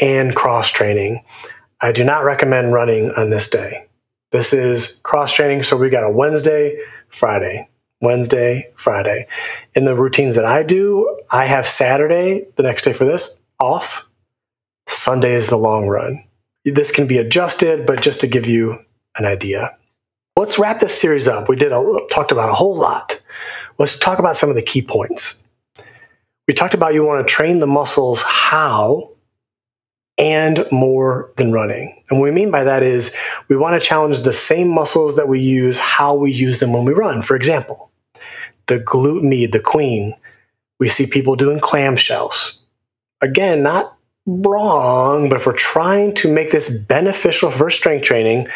and 0.00 0.34
cross 0.34 0.70
training. 0.70 1.24
I 1.80 1.92
do 1.92 2.04
not 2.04 2.24
recommend 2.24 2.72
running 2.72 3.10
on 3.12 3.30
this 3.30 3.48
day. 3.48 3.86
This 4.30 4.52
is 4.52 5.00
cross 5.04 5.32
training. 5.32 5.62
So 5.62 5.76
we 5.76 5.90
got 5.90 6.04
a 6.04 6.10
Wednesday, 6.10 6.78
Friday, 7.08 7.68
Wednesday, 8.00 8.72
Friday. 8.76 9.26
In 9.74 9.84
the 9.84 9.96
routines 9.96 10.34
that 10.34 10.44
I 10.44 10.62
do, 10.62 11.18
I 11.30 11.46
have 11.46 11.66
Saturday, 11.66 12.46
the 12.56 12.62
next 12.62 12.82
day 12.82 12.92
for 12.92 13.04
this, 13.04 13.40
off. 13.58 14.08
Sunday 14.86 15.34
is 15.34 15.50
the 15.50 15.56
long 15.56 15.86
run. 15.86 16.24
This 16.64 16.90
can 16.90 17.06
be 17.06 17.18
adjusted, 17.18 17.86
but 17.86 18.02
just 18.02 18.20
to 18.20 18.26
give 18.26 18.46
you 18.46 18.78
an 19.16 19.24
idea. 19.24 19.76
Let's 20.36 20.58
wrap 20.58 20.78
this 20.78 20.98
series 20.98 21.26
up. 21.26 21.48
We 21.48 21.56
did 21.56 21.72
a, 21.72 22.00
talked 22.10 22.32
about 22.32 22.50
a 22.50 22.54
whole 22.54 22.76
lot. 22.76 23.20
Let's 23.78 23.98
talk 23.98 24.18
about 24.18 24.36
some 24.36 24.50
of 24.50 24.56
the 24.56 24.62
key 24.62 24.82
points. 24.82 25.44
We 26.46 26.54
talked 26.54 26.74
about 26.74 26.94
you 26.94 27.04
want 27.04 27.26
to 27.26 27.32
train 27.32 27.58
the 27.58 27.66
muscles 27.66 28.22
how 28.22 29.12
and 30.18 30.66
more 30.72 31.32
than 31.36 31.52
running. 31.52 32.02
And 32.10 32.18
what 32.18 32.24
we 32.24 32.30
mean 32.32 32.50
by 32.50 32.64
that 32.64 32.82
is 32.82 33.14
we 33.48 33.56
want 33.56 33.80
to 33.80 33.86
challenge 33.86 34.20
the 34.20 34.32
same 34.32 34.68
muscles 34.68 35.16
that 35.16 35.28
we 35.28 35.40
use, 35.40 35.78
how 35.78 36.14
we 36.14 36.32
use 36.32 36.60
them 36.60 36.72
when 36.72 36.84
we 36.84 36.92
run. 36.92 37.22
For 37.22 37.36
example, 37.36 37.90
the 38.66 38.80
glute 38.80 39.22
med, 39.22 39.52
the 39.52 39.60
queen, 39.60 40.14
we 40.80 40.88
see 40.88 41.06
people 41.06 41.36
doing 41.36 41.60
clamshells. 41.60 42.58
Again, 43.20 43.62
not 43.62 43.96
wrong, 44.26 45.28
but 45.28 45.36
if 45.36 45.46
we're 45.46 45.52
trying 45.54 46.14
to 46.16 46.32
make 46.32 46.50
this 46.50 46.68
beneficial 46.68 47.50
for 47.50 47.70
strength 47.70 48.04
training, 48.04 48.48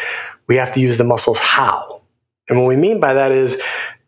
we 0.47 0.55
have 0.57 0.73
to 0.73 0.79
use 0.79 0.97
the 0.97 1.03
muscles 1.03 1.39
how. 1.39 2.01
And 2.49 2.59
what 2.59 2.67
we 2.67 2.75
mean 2.75 2.99
by 2.99 3.13
that 3.13 3.31
is 3.31 3.61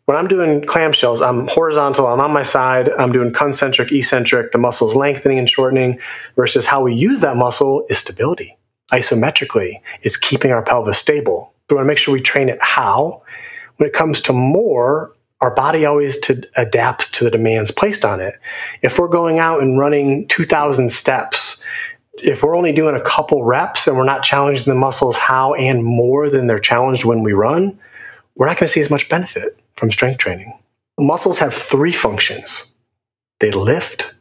when 0.06 0.16
I'm 0.16 0.28
doing 0.28 0.62
clamshells, 0.62 1.20
I'm 1.20 1.48
horizontal, 1.48 2.06
I'm 2.06 2.20
on 2.20 2.32
my 2.32 2.44
side, 2.44 2.90
I'm 2.96 3.12
doing 3.12 3.32
concentric, 3.32 3.90
eccentric, 3.90 4.52
the 4.52 4.58
muscle's 4.58 4.94
lengthening 4.94 5.38
and 5.38 5.50
shortening, 5.50 5.98
versus 6.36 6.64
how 6.64 6.82
we 6.82 6.94
use 6.94 7.20
that 7.20 7.36
muscle 7.36 7.84
is 7.90 7.98
stability. 7.98 8.56
Isometrically, 8.92 9.80
it's 10.02 10.16
keeping 10.16 10.52
our 10.52 10.62
pelvis 10.62 10.98
stable. 10.98 11.52
So 11.68 11.74
we 11.74 11.76
want 11.76 11.86
to 11.86 11.88
make 11.88 11.98
sure 11.98 12.14
we 12.14 12.20
train 12.20 12.48
it 12.48 12.58
how. 12.62 13.22
When 13.78 13.88
it 13.88 13.92
comes 13.92 14.20
to 14.22 14.32
more, 14.32 15.12
our 15.40 15.52
body 15.52 15.84
always 15.84 16.18
to, 16.20 16.40
adapts 16.56 17.10
to 17.10 17.24
the 17.24 17.30
demands 17.30 17.72
placed 17.72 18.04
on 18.04 18.20
it. 18.20 18.36
If 18.82 19.00
we're 19.00 19.08
going 19.08 19.40
out 19.40 19.60
and 19.60 19.76
running 19.76 20.28
2,000 20.28 20.88
steps, 20.90 21.60
if 22.18 22.44
we're 22.44 22.56
only 22.56 22.72
doing 22.72 22.94
a 22.94 23.02
couple 23.02 23.42
reps 23.42 23.88
and 23.88 23.96
we're 23.96 24.04
not 24.04 24.22
challenging 24.22 24.72
the 24.72 24.78
muscles 24.78 25.18
how 25.18 25.54
and 25.54 25.84
more 25.84 26.30
than 26.30 26.46
they're 26.46 26.60
challenged 26.60 27.04
when 27.04 27.24
we 27.24 27.32
run, 27.32 27.76
we're 28.36 28.46
not 28.46 28.56
going 28.56 28.68
to 28.68 28.72
see 28.72 28.80
as 28.80 28.88
much 28.88 29.08
benefit 29.08 29.58
from 29.76 29.90
strength 29.90 30.18
training. 30.18 30.58
Muscles 30.98 31.38
have 31.38 31.54
three 31.54 31.92
functions 31.92 32.72
they 33.38 33.50
lift, 33.50 34.14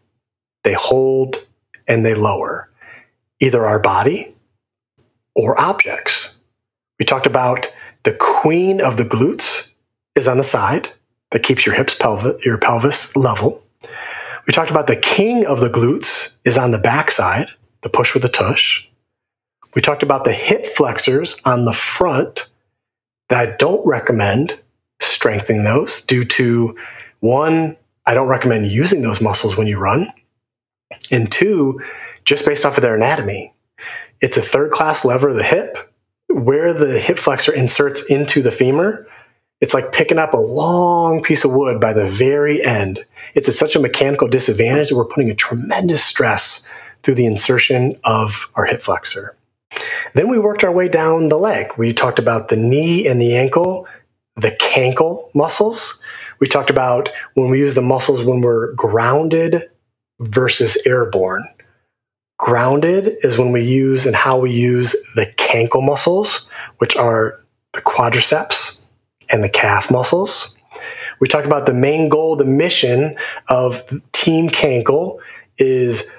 they 0.63 0.73
hold, 0.73 1.45
and 1.87 2.05
they 2.05 2.13
lower 2.13 2.69
either 3.39 3.65
our 3.65 3.79
body 3.79 4.33
or 5.35 5.59
objects. 5.59 6.37
We 6.99 7.05
talked 7.05 7.27
about 7.27 7.71
The 8.03 8.13
queen 8.13 8.81
of 8.81 8.97
the 8.97 9.03
glutes 9.03 9.71
is 10.15 10.27
on 10.27 10.37
the 10.37 10.43
side 10.43 10.89
that 11.31 11.43
keeps 11.43 11.65
your 11.65 11.75
hips 11.75 11.95
pelvis, 11.95 12.43
your 12.45 12.57
pelvis 12.57 13.15
level. 13.15 13.63
We 14.47 14.53
talked 14.53 14.69
about 14.69 14.87
the 14.87 14.95
king 14.95 15.45
of 15.45 15.59
the 15.59 15.69
glutes 15.69 16.37
is 16.45 16.57
on 16.57 16.71
the 16.71 16.77
backside, 16.77 17.49
the 17.81 17.89
push 17.89 18.13
with 18.13 18.23
the 18.23 18.29
tush. 18.29 18.87
We 19.73 19.81
talked 19.81 20.03
about 20.03 20.23
the 20.23 20.33
hip 20.33 20.65
flexors 20.65 21.39
on 21.43 21.65
the 21.65 21.73
front 21.73 22.47
that 23.29 23.39
I 23.39 23.55
don't 23.57 23.85
recommend 23.85 24.59
strengthening 25.05 25.63
those 25.63 26.01
due 26.01 26.25
to 26.25 26.77
one, 27.19 27.77
I 28.05 28.13
don't 28.13 28.27
recommend 28.27 28.71
using 28.71 29.01
those 29.01 29.21
muscles 29.21 29.57
when 29.57 29.67
you 29.67 29.77
run. 29.77 30.11
And 31.11 31.31
two, 31.31 31.81
just 32.23 32.45
based 32.45 32.65
off 32.65 32.77
of 32.77 32.81
their 32.81 32.95
anatomy. 32.95 33.53
It's 34.21 34.37
a 34.37 34.41
third 34.41 34.71
class 34.71 35.05
lever 35.05 35.29
of 35.29 35.35
the 35.35 35.43
hip. 35.43 35.77
Where 36.27 36.73
the 36.73 36.99
hip 36.99 37.17
flexor 37.17 37.53
inserts 37.53 38.05
into 38.05 38.41
the 38.41 38.51
femur, 38.51 39.07
it's 39.61 39.73
like 39.73 39.91
picking 39.91 40.17
up 40.17 40.33
a 40.33 40.37
long 40.37 41.23
piece 41.23 41.45
of 41.45 41.51
wood 41.51 41.79
by 41.79 41.93
the 41.93 42.05
very 42.05 42.63
end. 42.63 43.05
It's 43.35 43.47
at 43.47 43.55
such 43.55 43.75
a 43.75 43.79
mechanical 43.79 44.27
disadvantage 44.27 44.89
that 44.89 44.95
we're 44.95 45.05
putting 45.05 45.29
a 45.29 45.35
tremendous 45.35 46.03
stress 46.03 46.67
through 47.03 47.15
the 47.15 47.25
insertion 47.25 47.95
of 48.03 48.49
our 48.55 48.65
hip 48.65 48.81
flexor. 48.81 49.35
Then 50.13 50.27
we 50.27 50.39
worked 50.39 50.63
our 50.63 50.71
way 50.71 50.87
down 50.89 51.29
the 51.29 51.37
leg. 51.37 51.71
We 51.77 51.93
talked 51.93 52.19
about 52.19 52.49
the 52.49 52.57
knee 52.57 53.07
and 53.07 53.21
the 53.21 53.35
ankle, 53.35 53.87
the 54.35 54.51
cankle 54.51 55.33
muscles. 55.33 56.01
We 56.39 56.47
talked 56.47 56.69
about 56.69 57.09
when 57.33 57.49
we 57.49 57.59
use 57.59 57.75
the 57.75 57.81
muscles 57.81 58.23
when 58.23 58.41
we're 58.41 58.73
grounded 58.73 59.69
versus 60.19 60.77
airborne. 60.85 61.47
Grounded 62.37 63.15
is 63.21 63.37
when 63.37 63.51
we 63.51 63.63
use 63.63 64.05
and 64.05 64.15
how 64.15 64.37
we 64.37 64.51
use 64.51 64.91
the 65.15 65.27
cankle 65.37 65.85
muscles, 65.85 66.49
which 66.79 66.97
are 66.97 67.39
the 67.73 67.81
quadriceps 67.81 68.85
and 69.29 69.43
the 69.43 69.49
calf 69.49 69.89
muscles. 69.89 70.57
We 71.19 71.29
talked 71.29 71.45
about 71.45 71.65
the 71.65 71.73
main 71.73 72.09
goal, 72.09 72.35
the 72.35 72.43
mission 72.43 73.15
of 73.47 73.83
Team 74.11 74.49
Cankle 74.49 75.19
is 75.57 76.11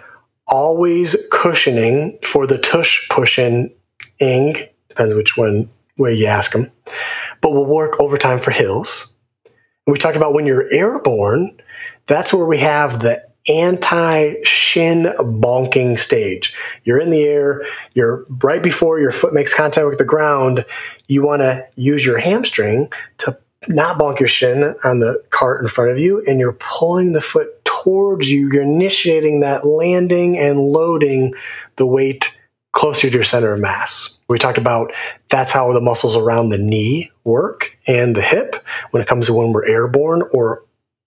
always 0.47 1.17
cushioning 1.31 2.19
for 2.25 2.47
the 2.47 2.57
tush 2.57 3.09
pushing 3.11 3.75
ing, 4.19 4.57
depends 4.89 5.15
which 5.15 5.37
one 5.37 5.69
way 5.99 6.15
you 6.15 6.27
ask 6.27 6.53
them, 6.53 6.71
but 7.47 7.53
we'll 7.53 7.65
work 7.65 8.01
overtime 8.01 8.41
for 8.41 8.51
hills. 8.51 9.15
We 9.87 9.97
talked 9.99 10.17
about 10.17 10.35
when 10.35 10.47
you're 10.47 10.69
airborne, 10.73 11.61
that's 12.07 12.35
where 12.35 12.45
we 12.45 12.59
have 12.59 13.03
the 13.03 13.25
anti 13.49 14.43
shin 14.43 15.05
bonking 15.17 15.97
stage. 15.97 16.57
You're 16.83 16.99
in 16.99 17.11
the 17.11 17.23
air, 17.23 17.63
you're 17.95 18.27
right 18.43 18.61
before 18.61 18.99
your 18.99 19.13
foot 19.13 19.33
makes 19.33 19.55
contact 19.55 19.87
with 19.87 19.99
the 19.99 20.05
ground. 20.05 20.65
You 21.07 21.25
want 21.25 21.43
to 21.43 21.65
use 21.77 22.05
your 22.05 22.19
hamstring 22.19 22.91
to 23.19 23.39
not 23.69 23.97
bonk 23.97 24.19
your 24.19 24.29
shin 24.29 24.75
on 24.83 24.99
the 24.99 25.23
cart 25.31 25.63
in 25.63 25.69
front 25.69 25.93
of 25.93 26.01
you, 26.01 26.25
and 26.27 26.41
you're 26.41 26.59
pulling 26.59 27.13
the 27.13 27.21
foot 27.21 27.65
towards 27.65 28.29
you. 28.29 28.51
You're 28.53 28.65
initiating 28.65 29.39
that 29.39 29.65
landing 29.65 30.37
and 30.37 30.59
loading 30.59 31.33
the 31.77 31.87
weight 31.87 32.37
closer 32.73 33.09
to 33.09 33.15
your 33.15 33.23
center 33.23 33.53
of 33.53 33.61
mass. 33.61 34.16
We 34.29 34.39
talked 34.39 34.59
about 34.59 34.93
that's 35.29 35.53
how 35.53 35.73
the 35.73 35.81
muscles 35.81 36.17
around 36.17 36.49
the 36.49 36.59
knee 36.59 37.11
work 37.25 37.79
and 37.87 38.17
the 38.17 38.23
hip 38.23 38.57
when 38.91 39.03
it 39.03 39.09
comes 39.09 39.27
to 39.27 39.35
when 39.35 39.53
we're 39.53 39.67
airborne 39.67 40.23
or 40.33 40.65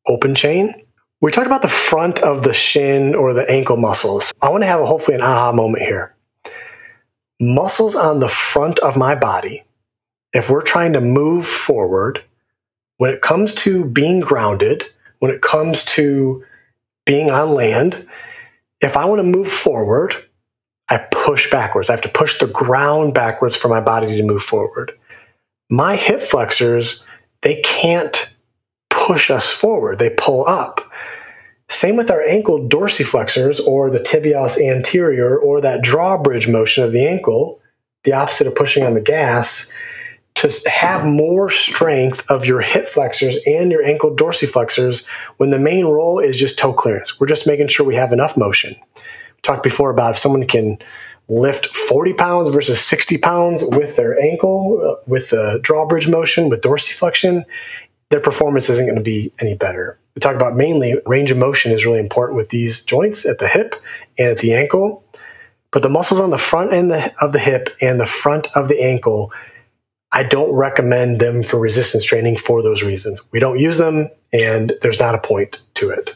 open 0.08 0.36
chain. 0.36 0.74
We 1.22 1.32
talked 1.32 1.48
about 1.48 1.62
the 1.62 1.68
front 1.68 2.20
of 2.20 2.44
the 2.44 2.54
shin 2.54 3.14
or 3.14 3.34
the 3.34 3.50
ankle 3.50 3.76
muscles. 3.76 4.32
I 4.42 4.50
want 4.50 4.64
to 4.64 4.68
have 4.68 4.80
a, 4.80 4.86
hopefully 4.86 5.16
an 5.16 5.22
aha 5.22 5.52
moment 5.52 5.84
here. 5.84 6.16
Muscles 7.42 7.96
on 7.96 8.22
the 8.22 8.30
front 8.30 8.80
of 8.80 8.96
my 8.96 9.16
body, 9.16 9.66
if 10.32 10.50
we're 10.50 10.62
trying 10.62 10.94
to 10.94 11.02
move 11.02 11.46
forward, 11.46 12.24
when 12.98 13.12
it 13.12 13.22
comes 13.22 13.54
to 13.56 13.84
being 13.84 14.22
grounded, 14.22 14.86
when 15.20 15.32
it 15.32 15.42
comes 15.42 15.84
to 15.86 16.46
being 17.06 17.32
on 17.32 17.54
land, 17.54 18.08
if 18.80 18.96
I 18.96 19.06
want 19.06 19.20
to 19.20 19.24
move 19.24 19.48
forward, 19.48 20.16
I 20.90 20.98
push 21.12 21.52
backwards. 21.52 21.90
I 21.90 21.94
have 21.94 22.02
to 22.02 22.10
push 22.10 22.40
the 22.40 22.48
ground 22.48 23.14
backwards 23.14 23.56
for 23.56 23.68
my 23.68 23.80
body 23.80 24.08
to 24.18 24.24
move 24.24 24.42
forward. 24.42 24.92
My 25.70 25.96
hip 25.96 26.22
flexors, 26.22 27.04
they 27.42 27.62
can't 27.62 28.36
push 28.90 29.30
us 29.30 29.50
forward, 29.50 30.00
they 30.00 30.10
pull 30.10 30.48
up. 30.48 30.82
Same 31.70 31.96
with 31.96 32.10
our 32.10 32.24
ankle 32.24 32.68
dorsiflexors 32.68 33.66
or 33.66 33.92
the 33.92 34.00
tibialis 34.00 34.60
anterior 34.60 35.38
or 35.38 35.62
that 35.62 35.84
drawbridge 35.84 36.48
motion 36.48 36.84
of 36.84 36.92
the 36.92 37.06
ankle, 37.08 37.62
the 38.04 38.14
opposite 38.14 38.48
of 38.48 38.56
pushing 38.56 38.84
on 38.84 38.96
the 38.96 39.02
gas, 39.02 39.72
to 40.34 40.70
have 40.70 41.06
more 41.06 41.50
strength 41.50 42.24
of 42.32 42.46
your 42.46 42.62
hip 42.62 42.88
flexors 42.88 43.38
and 43.46 43.72
your 43.72 43.84
ankle 43.84 44.16
dorsiflexors 44.16 45.06
when 45.38 45.52
the 45.52 45.60
main 45.60 45.86
role 45.86 46.18
is 46.18 46.40
just 46.40 46.58
toe 46.58 46.74
clearance. 46.74 47.20
We're 47.20 47.28
just 47.28 47.46
making 47.46 47.68
sure 47.68 47.86
we 47.86 47.96
have 47.96 48.12
enough 48.12 48.36
motion. 48.36 48.76
Talked 49.50 49.64
before 49.64 49.90
about 49.90 50.12
if 50.12 50.18
someone 50.18 50.46
can 50.46 50.78
lift 51.28 51.68
40 51.68 52.14
pounds 52.14 52.50
versus 52.50 52.80
60 52.82 53.18
pounds 53.18 53.64
with 53.66 53.96
their 53.96 54.20
ankle, 54.20 54.80
uh, 54.84 55.04
with 55.08 55.30
the 55.30 55.60
drawbridge 55.62 56.08
motion, 56.08 56.50
with 56.50 56.62
dorsiflexion, 56.62 57.44
their 58.10 58.20
performance 58.20 58.70
isn't 58.70 58.86
going 58.86 58.98
to 58.98 59.04
be 59.04 59.32
any 59.40 59.56
better 59.56 60.00
we 60.20 60.22
talk 60.22 60.36
about 60.36 60.58
mainly 60.58 61.00
range 61.06 61.32
of 61.32 61.38
motion 61.38 61.72
is 61.72 61.86
really 61.86 62.00
important 62.00 62.36
with 62.36 62.50
these 62.50 62.84
joints 62.84 63.26
at 63.26 63.40
the 63.40 63.48
hip 63.48 63.76
and 64.18 64.28
at 64.28 64.40
the 64.40 64.54
ankle. 64.54 65.06
But 65.72 65.82
the 65.82 65.88
muscles 65.88 66.20
on 66.20 66.30
the 66.30 66.38
front 66.38 66.74
end 66.74 66.92
of 67.22 67.32
the 67.32 67.40
hip 67.40 67.70
and 67.80 68.02
the 68.02 68.06
front 68.06 68.48
of 68.54 68.68
the 68.68 68.82
ankle, 68.82 69.32
I 70.12 70.24
don't 70.24 70.52
recommend 70.52 71.22
them 71.22 71.42
for 71.42 71.58
resistance 71.58 72.04
training 72.04 72.36
for 72.36 72.62
those 72.62 72.84
reasons. 72.84 73.24
We 73.32 73.40
don't 73.40 73.60
use 73.60 73.78
them 73.78 74.10
and 74.34 74.74
there's 74.82 75.00
not 75.00 75.16
a 75.16 75.20
point 75.20 75.62
to 75.76 75.90
it. 75.90 76.16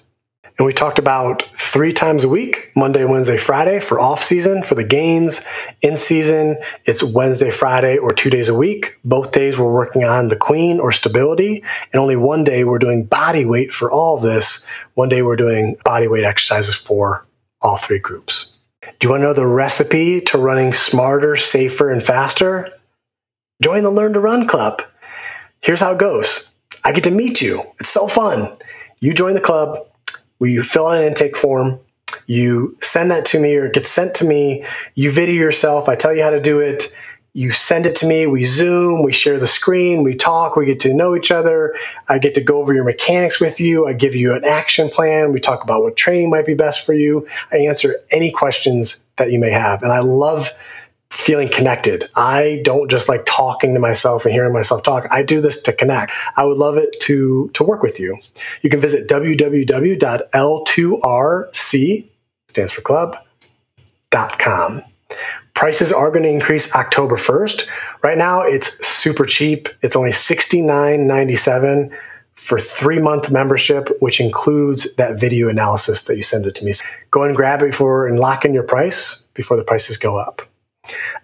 And 0.58 0.68
we 0.68 0.74
talked 0.74 1.00
about 1.00 1.44
three 1.56 1.92
times 1.92 2.24
a 2.24 2.30
week 2.30 2.72
Monday, 2.76 3.06
Wednesday, 3.06 3.38
Friday 3.38 3.80
for 3.80 4.00
off 4.00 4.24
season 4.24 4.62
for 4.62 4.76
the 4.76 4.84
gains. 4.84 5.44
In 5.82 5.98
season, 5.98 6.58
it's 6.86 7.04
Wednesday, 7.04 7.50
Friday, 7.50 7.98
or 7.98 8.14
two 8.14 8.30
days 8.30 8.50
a 8.50 8.56
week. 8.56 9.00
Both 9.04 9.32
days 9.32 9.58
we're 9.58 9.74
working 9.74 10.04
on 10.04 10.28
the 10.28 10.36
queen 10.36 10.80
or 10.80 10.92
stability. 10.92 11.64
And 11.92 12.00
only 12.00 12.16
one 12.16 12.44
day 12.44 12.64
we're 12.64 12.78
doing 12.80 13.04
body 13.06 13.46
weight 13.46 13.74
for 13.74 13.92
all 13.92 14.18
this. 14.18 14.66
One 14.94 15.10
day 15.10 15.24
we're 15.24 15.36
doing 15.36 15.76
body 15.84 16.08
weight 16.08 16.24
exercises 16.24 16.76
for 16.76 17.26
all 17.62 17.78
three 17.78 18.00
groups. 18.00 18.52
Do 19.00 19.08
you 19.08 19.10
want 19.10 19.22
to 19.22 19.28
know 19.28 19.34
the 19.34 19.48
recipe 19.48 20.22
to 20.22 20.38
running 20.38 20.74
smarter, 20.74 21.36
safer, 21.36 21.90
and 21.90 22.04
faster? 22.04 22.72
Join 23.62 23.84
the 23.84 23.90
Learn 23.90 24.14
to 24.14 24.20
Run 24.20 24.48
Club. 24.48 24.84
Here's 25.62 25.80
how 25.80 25.94
it 25.94 26.00
goes 26.00 26.54
I 26.84 26.92
get 26.92 27.06
to 27.06 27.12
meet 27.12 27.42
you. 27.42 27.64
It's 27.80 27.90
so 27.90 28.08
fun. 28.08 28.56
You 29.00 29.14
join 29.14 29.34
the 29.34 29.42
club 29.42 29.88
we 30.40 30.62
fill 30.62 30.88
out 30.88 30.98
an 30.98 31.06
intake 31.06 31.38
form. 31.38 31.80
You 32.28 32.78
send 32.82 33.12
that 33.12 33.26
to 33.28 33.40
me 33.40 33.56
or 33.56 33.66
it 33.66 33.74
gets 33.74 33.90
sent 33.90 34.16
to 34.16 34.26
me. 34.26 34.66
You 34.96 35.12
video 35.12 35.36
yourself. 35.36 35.90
I 35.90 35.96
tell 35.96 36.14
you 36.14 36.24
how 36.24 36.30
to 36.30 36.42
do 36.42 36.60
it. 36.60 36.96
You 37.36 37.52
send 37.52 37.88
it 37.88 37.96
to 37.98 38.06
me. 38.06 38.28
We 38.28 38.46
Zoom. 38.46 39.02
We 39.02 39.12
share 39.12 39.40
the 39.40 39.48
screen. 39.48 40.04
We 40.04 40.14
talk. 40.14 40.56
We 40.56 40.68
get 40.68 40.80
to 40.82 40.94
know 40.94 41.16
each 41.16 41.32
other. 41.32 41.76
I 42.08 42.20
get 42.20 42.36
to 42.36 42.42
go 42.42 42.60
over 42.60 42.74
your 42.74 42.84
mechanics 42.84 43.40
with 43.40 43.60
you. 43.60 43.88
I 43.88 43.94
give 43.94 44.16
you 44.16 44.36
an 44.36 44.46
action 44.46 44.90
plan. 44.90 45.34
We 45.34 45.40
talk 45.40 45.64
about 45.64 45.82
what 45.82 45.96
training 45.96 46.30
might 46.30 46.46
be 46.46 46.54
best 46.54 46.86
for 46.86 46.94
you. 46.94 47.28
I 47.52 47.58
answer 47.58 47.96
any 48.12 48.30
questions 48.30 49.04
that 49.18 49.32
you 49.32 49.40
may 49.40 49.50
have. 49.50 49.82
And 49.82 49.92
I 49.92 50.00
love 50.00 50.52
feeling 51.14 51.48
connected. 51.48 52.10
I 52.16 52.62
don't 52.64 52.90
just 52.92 53.08
like 53.08 53.24
talking 53.26 53.74
to 53.76 53.80
myself 53.80 54.26
and 54.26 54.34
hearing 54.34 54.52
myself 54.52 54.84
talk. 54.84 55.06
I 55.12 55.24
do 55.24 55.40
this 55.40 55.62
to 55.64 55.72
connect. 55.72 56.12
I 56.36 56.44
would 56.44 56.58
love 56.58 56.78
it 56.78 57.00
to 57.02 57.50
to 57.54 57.64
work 57.64 57.82
with 57.84 58.00
you. 58.00 58.18
You 58.62 58.70
can 58.70 58.82
visit 58.82 59.08
www.l2rc 59.08 59.70
stands 62.50 62.72
for 62.72 62.82
club.com. 62.82 63.24
Prices 65.54 65.92
are 65.92 66.10
going 66.12 66.24
to 66.24 66.30
increase 66.30 66.74
October 66.76 67.16
1st. 67.16 67.68
Right 68.04 68.18
now 68.18 68.42
it's 68.42 68.86
super 68.86 69.26
cheap. 69.26 69.70
It's 69.82 69.96
only 69.96 70.10
$69.97 70.10 71.92
for 72.34 72.60
three 72.60 73.00
month 73.00 73.32
membership, 73.32 73.90
which 74.00 74.20
includes 74.20 74.94
that 74.96 75.20
video 75.20 75.48
analysis 75.50 76.04
that 76.06 76.18
you 76.18 76.24
send 76.24 76.46
it 76.46 76.56
to 76.56 76.66
me. 76.66 76.74
Go 77.12 77.24
and 77.24 77.36
grab 77.36 77.62
it 77.62 77.68
before 77.68 78.08
and 78.08 78.20
lock 78.20 78.46
in 78.46 78.54
your 78.54 78.64
price 78.64 79.30
before 79.34 79.58
the 79.58 79.64
prices 79.64 79.98
go 79.98 80.18
up. 80.18 80.42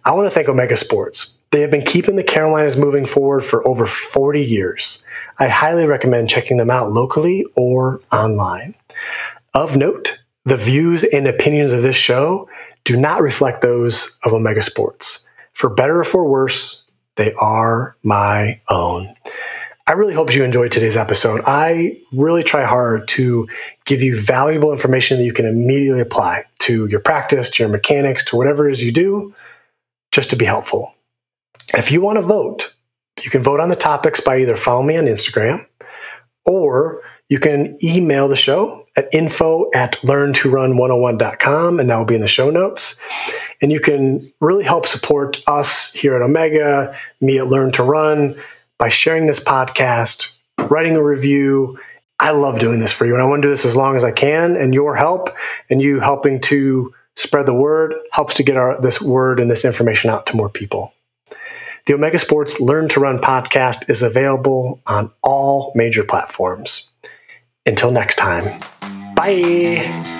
I 0.05 0.11
want 0.13 0.27
to 0.27 0.31
thank 0.31 0.47
Omega 0.47 0.77
Sports. 0.77 1.37
They 1.51 1.61
have 1.61 1.71
been 1.71 1.83
keeping 1.83 2.15
the 2.15 2.23
Carolinas 2.23 2.77
moving 2.77 3.05
forward 3.05 3.41
for 3.41 3.67
over 3.67 3.85
40 3.85 4.43
years. 4.43 5.03
I 5.39 5.47
highly 5.47 5.85
recommend 5.85 6.29
checking 6.29 6.57
them 6.57 6.69
out 6.69 6.91
locally 6.91 7.45
or 7.55 8.01
online. 8.11 8.75
Of 9.53 9.75
note, 9.75 10.23
the 10.45 10.57
views 10.57 11.03
and 11.03 11.27
opinions 11.27 11.71
of 11.71 11.81
this 11.81 11.95
show 11.95 12.47
do 12.83 12.95
not 12.95 13.21
reflect 13.21 13.61
those 13.61 14.19
of 14.23 14.33
Omega 14.33 14.61
Sports. 14.61 15.27
For 15.53 15.69
better 15.69 15.99
or 15.99 16.03
for 16.03 16.25
worse, 16.25 16.89
they 17.15 17.33
are 17.33 17.97
my 18.03 18.61
own. 18.69 19.15
I 19.89 19.93
really 19.93 20.13
hope 20.13 20.35
you 20.35 20.43
enjoyed 20.43 20.71
today's 20.71 20.95
episode. 20.95 21.41
I 21.47 21.99
really 22.11 22.43
try 22.43 22.63
hard 22.63 23.07
to 23.07 23.47
give 23.85 24.03
you 24.03 24.21
valuable 24.21 24.71
information 24.71 25.17
that 25.17 25.23
you 25.23 25.33
can 25.33 25.47
immediately 25.47 25.99
apply 25.99 26.43
to 26.59 26.85
your 26.85 26.99
practice, 26.99 27.49
to 27.49 27.63
your 27.63 27.71
mechanics, 27.71 28.23
to 28.25 28.35
whatever 28.35 28.69
it 28.69 28.73
is 28.73 28.83
you 28.83 28.91
do, 28.91 29.33
just 30.11 30.29
to 30.29 30.35
be 30.35 30.45
helpful. 30.45 30.93
If 31.73 31.91
you 31.91 32.01
want 32.01 32.17
to 32.17 32.21
vote 32.21 32.75
You 33.23 33.31
can 33.31 33.43
vote 33.43 33.59
on 33.59 33.69
the 33.69 33.75
topics 33.75 34.21
by 34.21 34.39
either 34.39 34.55
following 34.55 34.87
me 34.87 34.97
on 34.97 35.05
Instagram 35.05 35.65
or 36.45 37.01
you 37.27 37.39
can 37.39 37.77
email 37.83 38.27
the 38.27 38.35
show 38.35 38.85
at 38.95 39.13
info 39.13 39.69
at 39.73 39.93
learntorun101.com, 39.97 41.79
and 41.79 41.89
that 41.89 41.97
will 41.97 42.05
be 42.05 42.15
in 42.15 42.21
the 42.21 42.27
show 42.27 42.49
notes. 42.49 42.99
And 43.61 43.71
you 43.71 43.79
can 43.79 44.19
really 44.39 44.63
help 44.63 44.85
support 44.85 45.41
us 45.47 45.93
here 45.93 46.15
at 46.15 46.21
Omega, 46.21 46.95
me 47.21 47.37
at 47.37 47.47
Learn 47.47 47.71
to 47.73 47.83
Run, 47.83 48.35
by 48.79 48.89
sharing 48.89 49.27
this 49.27 49.43
podcast, 49.43 50.37
writing 50.57 50.95
a 50.95 51.03
review. 51.03 51.77
I 52.19 52.31
love 52.31 52.57
doing 52.59 52.79
this 52.79 52.91
for 52.91 53.05
you, 53.05 53.13
and 53.13 53.21
I 53.21 53.25
want 53.25 53.43
to 53.43 53.47
do 53.47 53.51
this 53.51 53.65
as 53.65 53.75
long 53.75 53.95
as 53.95 54.03
I 54.03 54.11
can. 54.11 54.55
And 54.55 54.73
your 54.73 54.95
help 54.95 55.29
and 55.69 55.79
you 55.79 55.99
helping 55.99 56.41
to 56.41 56.91
spread 57.15 57.45
the 57.45 57.53
word 57.53 57.93
helps 58.11 58.33
to 58.35 58.43
get 58.43 58.57
our, 58.57 58.81
this 58.81 59.01
word 59.01 59.39
and 59.39 59.51
this 59.51 59.65
information 59.65 60.09
out 60.09 60.25
to 60.27 60.35
more 60.35 60.49
people. 60.49 60.93
The 61.85 61.93
Omega 61.93 62.19
Sports 62.19 62.59
Learn 62.59 62.89
to 62.89 62.99
Run 62.99 63.19
podcast 63.19 63.89
is 63.89 64.01
available 64.01 64.81
on 64.87 65.11
all 65.21 65.71
major 65.75 66.03
platforms. 66.03 66.89
Until 67.65 67.91
next 67.91 68.15
time, 68.15 68.59
bye. 69.15 70.18